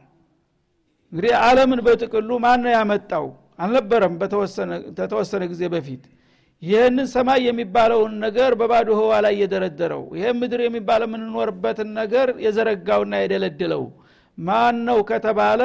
እንግዲህ 1.13 1.33
አለምን 1.45 1.81
በጥቅሉ 1.87 2.29
ማን 2.43 2.59
ነው 2.65 2.71
ያመጣው? 2.77 3.25
አልነበረም 3.59 4.13
በተወሰነ 4.97 5.43
ጊዜ 5.51 5.63
በፊት። 5.73 6.03
ይህንን 6.61 7.07
ሰማይ 7.13 7.39
የሚባለውን 7.47 8.13
ነገር 8.25 8.51
በባዶ 8.59 8.89
ህዋ 8.99 9.11
ላይ 9.25 9.33
የደረደረው 9.41 10.03
ይህ 10.17 10.31
ምድር 10.39 10.61
የሚባለው 10.65 11.07
የምንኖርበትን 11.09 11.89
ነገር 11.99 12.27
የዘረጋውና 12.45 13.13
የደለደለው 13.21 13.83
ማን 14.37 14.77
ነው 14.89 14.99
ከተባለ 15.09 15.61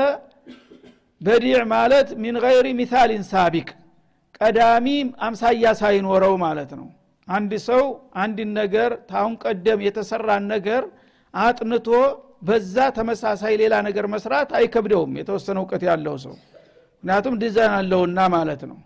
بديع 1.24 1.59
ማለት 1.72 2.08
من 2.22 2.37
غير 2.44 2.66
مثال 2.78 3.24
سابق 3.30 3.68
ቀዳሚ 4.38 4.87
አምሳያ 5.26 5.66
ሳይኖረው 5.80 6.34
ማለት 6.42 6.70
ነው። 6.80 6.87
አንድ 7.28 7.52
ሰው 7.66 7.84
አንድን 8.22 8.50
ነገር 8.60 8.90
ታሁን 9.10 9.34
ቀደም 9.44 9.80
የተሰራን 9.87 10.44
ነገር 10.54 10.82
አጥንቶ 11.34 11.88
በዛ 12.48 12.76
ተመሳሳይ 12.96 13.54
ሌላ 13.62 13.74
ነገር 13.87 14.06
መስራት 14.14 14.50
አይከብደውም 14.58 15.12
የተወሰነ 15.20 15.56
እውቀት 15.62 15.82
ያለው 15.88 16.16
ሰው። 16.24 16.34
ምክንያቱም 17.04 17.34
ዲዛይን 17.42 17.74
አለውና 17.78 18.20
ማለት 18.34 18.62
ነው። 18.70 18.78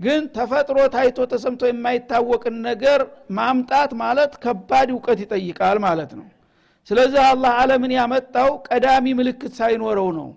ግን 0.00 0.22
ተፈጥሮ 0.36 0.78
ታይቶ 0.94 1.18
ተሰምቶ 1.32 1.62
የማይታወቅን 1.68 2.56
ነገር 2.68 3.00
ማምጣት 3.38 3.90
ማለት 4.02 4.32
ከባድ 4.44 4.88
እውቀት 4.94 5.18
ይጠይቃል 5.24 5.78
ማለት 5.86 6.12
ነው። 6.20 6.26
ስለዚህ 6.88 7.20
አላህ 7.30 7.52
አለምን 7.62 7.92
ያመጣው 7.98 8.50
ቀዳሚ 8.68 9.06
ምልክት 9.18 9.52
ሳይኖረው 9.58 10.08
ነው 10.18 10.28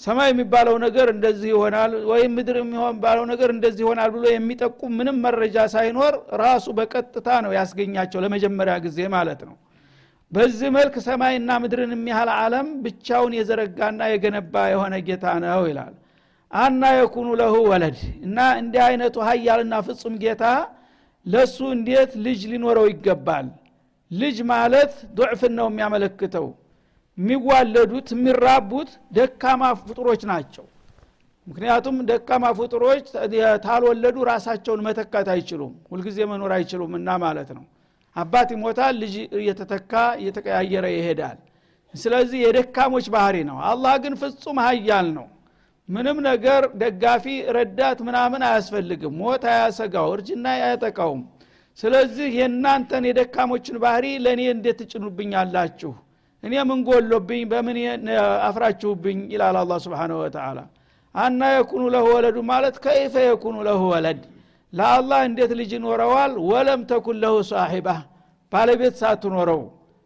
ሰማይ 0.00 0.28
የሚባለው 0.30 0.76
ነገር 0.84 1.08
እንደዚህ 1.14 1.48
ይሆናል 1.52 1.92
ወይም 2.10 2.32
ምድር 2.38 2.56
የሚባለው 2.60 3.24
ነገር 3.30 3.50
እንደዚህ 3.54 3.82
ይሆናል 3.84 4.10
ብሎ 4.14 4.24
የሚጠቁም 4.30 4.92
ምንም 4.98 5.16
መረጃ 5.26 5.56
ሳይኖር 5.74 6.14
ራሱ 6.42 6.66
በቀጥታ 6.78 7.28
ነው 7.44 7.52
ያስገኛቸው 7.58 8.20
ለመጀመሪያ 8.24 8.74
ጊዜ 8.86 8.98
ማለት 9.14 9.40
ነው። 9.48 9.54
በዚህ 10.32 10.68
መልክ 10.76 10.94
ሰማይና 11.06 11.50
ምድርን 11.62 11.92
የሚያህል 11.96 12.30
ዓለም 12.36 12.68
ብቻውን 12.84 13.32
የዘረጋና 13.38 14.00
የገነባ 14.12 14.64
የሆነ 14.72 14.94
ጌታ 15.08 15.34
ነው 15.44 15.62
ይላል። 15.70 15.94
አና 16.52 16.82
የኩኑ 16.96 17.28
ለሁ 17.40 17.54
ወለድ 17.70 17.96
እና 18.26 18.38
እንዲህ 18.60 18.82
አይነቱ 18.88 19.16
ሀያልና 19.28 19.74
ፍጹም 19.86 20.14
ጌታ 20.24 20.44
ለሱ 21.26 21.58
እንዴት 21.76 22.12
ልጅ 22.26 22.40
ሊኖረው 22.50 22.86
ይገባል? 22.90 23.46
ልጅ 24.10 24.36
ማለት 24.52 24.92
ዶዕፍን 25.18 25.52
ነው 25.58 25.66
የሚያመለክተው 25.70 26.46
የሚዋለዱት 27.18 28.08
የሚራቡት 28.14 28.88
ደካማ 29.16 29.62
ፍጡሮች 29.80 30.22
ናቸው። 30.30 30.64
ምክንያቱም 31.46 31.96
ደካማ 32.08 32.44
ፍጡሮች 32.58 33.04
ታልወለዱ 33.64 34.16
ራሳቸውን 34.30 34.80
መተካት 34.86 35.28
አይችሉም 35.34 35.74
ሁልጊዜ 35.92 36.18
መኖር 36.30 36.52
አይችሉም 36.56 36.92
እና 36.98 37.08
ማለት 37.24 37.50
ነው። 37.56 37.64
አባት 38.16 38.48
ይሞታል 38.54 38.94
ልጅ 39.02 39.14
እየተተካ 39.38 39.92
እየተቀያየረ 40.20 40.86
ይሄዳል። 40.94 41.38
ስለዚህ 41.94 42.38
የደካሞች 42.44 43.06
ባህሪ 43.14 43.36
ነው። 43.50 43.58
አላህ 43.70 43.94
ግን 44.04 44.14
ፍጹም 44.22 44.58
ሀያል 44.64 45.08
ነው። 45.18 45.26
ምንም 45.88 46.18
ነገር 46.28 46.62
ደጋፊ 46.80 47.24
ረዳት 47.56 47.98
ምናምን 48.06 48.42
አያስፈልግም። 48.48 49.14
ሞት 49.20 49.44
አያሰጋው 49.52 50.08
እርጅና 50.14 50.46
አያጠቃውም። 50.56 51.22
ስለዚህ 51.78 52.28
የእናንተን 52.38 53.04
የደካሞችን 53.08 53.76
ባህሪ 53.84 54.06
ለእኔ 54.24 54.42
እንዴት 54.54 54.78
ትጭኑብኛላችሁ 54.82 55.92
እኔ 56.42 56.54
ምን 56.68 56.80
ጎሎብኝ? 56.88 57.42
በምን 57.50 57.76
አፍራችሁብኝ? 58.48 59.18
ይላል 59.32 59.56
አላ 59.60 59.72
ስብን 59.84 60.12
ወተላ 60.18 60.58
አና 61.14 61.40
የኩኑ 61.54 61.82
ለሁ 61.94 62.06
ወለዱ 62.14 62.36
ማለት 62.50 62.76
ከይፈ 62.84 63.14
የኩኑ 63.26 63.56
ለሁ 63.68 63.82
ወለድ? 63.92 64.20
ለአላህ 64.72 65.20
እንዴት 65.28 65.52
ልጅ 65.60 65.70
ይኖረዋል? 65.76 66.32
ወለም 66.50 66.80
ተኩን 66.90 67.16
ለሁ 67.22 67.34
ሳሒባ 67.50 67.88
ባለቤት 68.52 68.94
ሳትኖረው። 69.00 69.62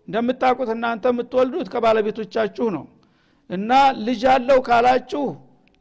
እንደምታውቁት 0.08 0.70
እናንተ 0.74 1.04
የምትወልዱት 1.12 1.68
ከባለቤቶቻችሁ 1.72 2.66
ነው። 2.76 2.84
እና 3.50 3.70
ልጅ 4.06 4.22
አለው 4.32 4.58
ካላችሁ 4.68 5.24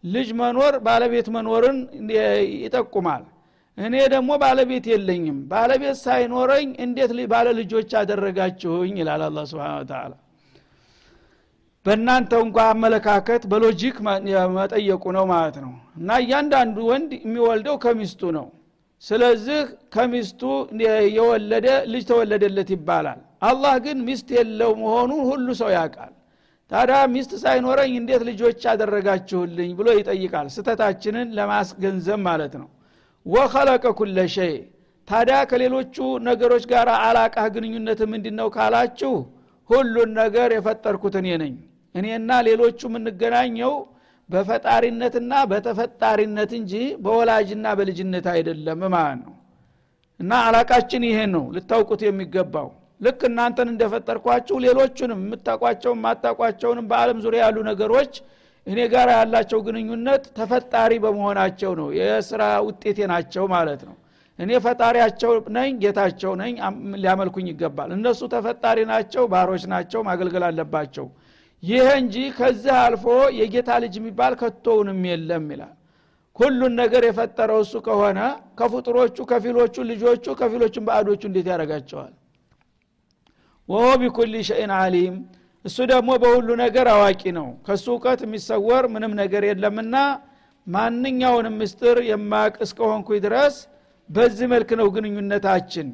ልጅ 0.04 0.30
መኖር 0.40 0.74
ባለቤት 0.86 1.28
መኖርን 1.36 1.78
ይጠቁማል። 2.64 3.24
እኔ 3.78 3.96
ደግሞ 4.14 4.30
ባለቤት 4.44 4.86
የለኝም። 4.92 5.38
ባለቤት 5.52 5.98
ሳይኖረኝ 6.06 6.68
እንዴት 6.86 7.12
ባለ 7.32 7.48
ልጆች 7.60 7.92
አደረጋችሁኝ? 8.02 8.96
ይላል 9.02 9.24
አላ 9.28 9.40
ስብን 9.52 9.86
ተላ 9.92 10.12
በእናንተ 11.86 12.32
እንኳ 12.46 12.58
አመለካከት 12.72 13.42
በሎጂክ 13.52 13.96
መጠየቁ 14.58 15.04
ነው 15.18 15.26
ማለት 15.32 15.58
ነው። 15.64 15.72
እና 16.00 16.18
እያንዳንዱ 16.24 16.78
ወንድ 16.90 17.12
የሚወልደው 17.20 17.76
ከሚስቱ 17.84 18.22
ነው። 18.38 18.48
ስለዚህ 19.04 19.60
ከሚስቱ 19.96 20.42
የወለደ 21.18 21.68
ልጅ 21.92 22.04
ተወለደለት 22.10 22.70
ይባላል። 22.76 23.20
አላህ 23.50 23.76
ግን 23.86 23.98
ሚስት 24.08 24.30
የለው 24.38 24.72
መሆኑን 24.82 25.22
ሁሉ 25.30 25.48
ሰው 25.62 25.70
ያውቃል። 25.76 26.14
ታዲያ 26.72 26.98
ሚስት 27.14 27.32
ሳይኖረኝ 27.44 27.94
እንዴት 28.00 28.24
ልጆች 28.30 28.60
አደረጋችሁልኝ 28.72 29.70
ብሎ 29.78 29.88
ይጠይቃል 29.98 30.48
ስተታችንን 30.56 31.30
ለማስገንዘብ 31.38 32.20
ማለት 32.28 32.54
ነው። 32.62 32.68
ወኸለቀ 33.26 33.86
ኩለ 34.00 34.20
ሸይ። 34.36 34.54
ታዲያ 35.08 35.38
ከሌሎቹ 35.50 35.96
ነገሮች 36.28 36.64
ጋር 36.72 36.88
አላቃህ 37.00 37.48
ግንኙነት 37.56 38.02
ምንድ 38.12 38.28
ነው 38.40 38.48
ካላችሁ 38.56 39.14
ሁሉን 39.70 40.12
ነገር 40.22 40.50
የፈጠርኩት 40.56 41.16
እኔ 41.20 41.28
ነኝ 41.42 41.56
እኔና 41.96 42.32
ሌሎቹ 42.48 42.80
የምንገናኘው 42.90 43.74
በፈጣሪነትና 44.30 45.34
በተፈጣሪነት 45.52 46.52
እንጂ 46.58 46.74
በወላጅና 47.04 47.68
በልጅነት 47.78 48.26
አይደለም 48.34 48.82
ማለት 48.94 49.22
ነው። 49.24 49.36
እና 50.20 50.32
አላቃችን 50.48 51.04
ይሄን 51.08 51.32
ነው 51.36 51.46
ልታውቁት 51.56 52.02
የሚገባው። 52.06 52.68
ልክ 53.02 53.22
እናንተን 53.28 53.68
እንደፈጠርኳችሁ 53.72 54.56
ሌሎቹንም 54.66 55.20
የምታቋቸው 55.24 55.92
የማታቋቸውንም 55.96 56.88
በአለም 56.90 57.20
ዙሪያ 57.26 57.42
ያሉ 57.46 57.58
ነገሮች 57.70 58.14
እኔ 58.68 58.80
ጋር 58.94 59.08
ያላቸው 59.16 59.60
ግንኙነት 59.68 60.24
ተፈጣሪ 60.38 60.92
በመሆናቸው 61.04 61.72
ነው። 61.80 61.88
የስራ 62.00 62.42
ውጤቴ 62.68 63.00
ናቸው 63.14 63.46
ማለት 63.54 63.82
ነው። 63.90 63.96
እኔ 64.40 64.52
ፈጣሪያቸው 64.66 65.32
ነኝ 65.56 65.72
ጌታቸው 65.82 66.34
ነኝ 66.42 66.54
ሊያመልኩኝ 67.02 67.48
ይገባል። 67.52 67.90
እነሱ 67.96 68.22
ተፈጣሪ 68.34 68.80
ናቸው 68.92 69.24
ባሮች 69.34 69.64
ናቸው 69.74 70.02
ማገልገል 70.08 70.46
አለባቸው 70.50 71.08
ይህ 71.64 71.88
እንጂ 71.98 72.16
ከዚህ 72.38 72.74
አልፎ 72.82 73.06
የጌታ 73.40 73.70
ልጅ 73.84 73.94
የሚባል 74.00 74.34
ከቶውንም 74.42 75.02
የለም 75.10 75.46
ይላል። 75.54 75.74
ሁሉን 76.36 76.74
ነገር 76.82 77.04
የፈጠረው 77.06 77.60
እሱ 77.64 77.76
ከሆነ 77.88 78.20
ከፍጡሮቹ 78.60 79.18
ከፊሎቹ 79.32 79.76
ልጆቹ 79.90 80.26
ከፊሎቹን 80.40 80.84
በአዶቹ 80.88 81.22
እንዴት 81.30 81.48
ያደረጋቸዋል 81.52 82.14
ወሆ 83.70 83.88
ቢኩል 84.02 84.34
ሸይን 84.50 84.72
አሊም 84.78 85.16
እሱ 85.66 85.78
ደግሞ 85.92 86.10
በሁሉ 86.22 86.50
ነገር 86.62 86.88
አዋቂ 86.94 87.22
ነው። 87.38 87.48
ከሱ 87.66 87.86
እውቀት 87.94 88.20
የሚሰወር 88.26 88.84
ምንም 88.94 89.14
ነገር 89.22 89.44
የለምና 89.50 89.96
ማንኛውንም 90.68 91.58
ምስጥር 91.62 91.98
የማቅ 92.10 92.56
እስከሆንኩኝ 92.66 93.20
ድረስ 93.26 93.56
በዚህ 94.10 94.48
መልክ 94.54 94.70
ነው 94.80 94.88
ግንኙነታችን 94.96 95.88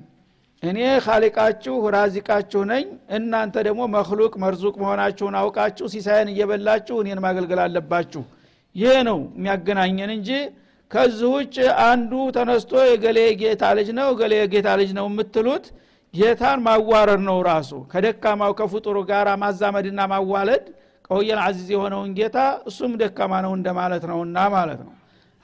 እኔ 0.62 0.78
ካሊቃችሁ 1.04 1.74
ራዚቃችሁ 1.94 2.62
ነኝ 2.70 2.84
እናንተ 3.18 3.54
ደግሞ 3.66 3.82
መክሉቅ 3.94 4.32
መርዙቅ 4.42 4.74
መሆናችሁን 4.82 5.36
አውቃችሁ 5.40 5.86
ሲሳይን 5.94 6.28
እየበላችሁ 6.32 6.96
እኔን 7.02 7.20
ማገልገል 7.24 7.60
አለባችሁ 7.64 8.22
ይህ 8.76 8.96
ነው 9.08 9.18
የሚያገናኘን 9.38 10.10
እንጂ 10.16 10.30
ከዚህ 10.90 11.28
ውጭ 11.36 11.56
አንዱ 11.86 12.12
ተነስቶ 12.36 12.72
የገሌ 12.90 13.18
ጌታ 13.42 13.64
ልጅ 13.78 13.88
ነው 13.98 14.08
ገሌ 14.20 14.34
የጌታ 14.40 14.68
ልጅ 14.80 14.90
ነው 14.98 15.06
የምትሉት 15.10 15.66
ጌታን 16.14 16.60
ማዋረድ 16.66 17.20
ነው 17.28 17.38
ራሱ 17.50 17.72
ከደካማው 17.92 18.52
ከፍጡሩ 18.60 18.96
ጋር 19.10 19.28
ማዛመድና 19.42 20.00
ማዋለድ 20.12 20.64
ቀውየል 21.08 21.40
አዚዝ 21.44 21.68
የሆነውን 21.74 22.10
ጌታ 22.18 22.38
እሱም 22.70 22.92
ደካማ 23.02 23.34
ነው 23.46 23.54
እንደማለት 23.58 24.04
ነውና 24.12 24.38
ማለት 24.56 24.82
ነው 24.86 24.94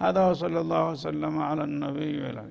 هذا 0.01 0.23
وصلى 0.31 0.59
الله 0.65 0.83
وسلم 0.93 1.35
على 1.49 1.63
النبي 1.65 2.13
وعلى 2.23 2.43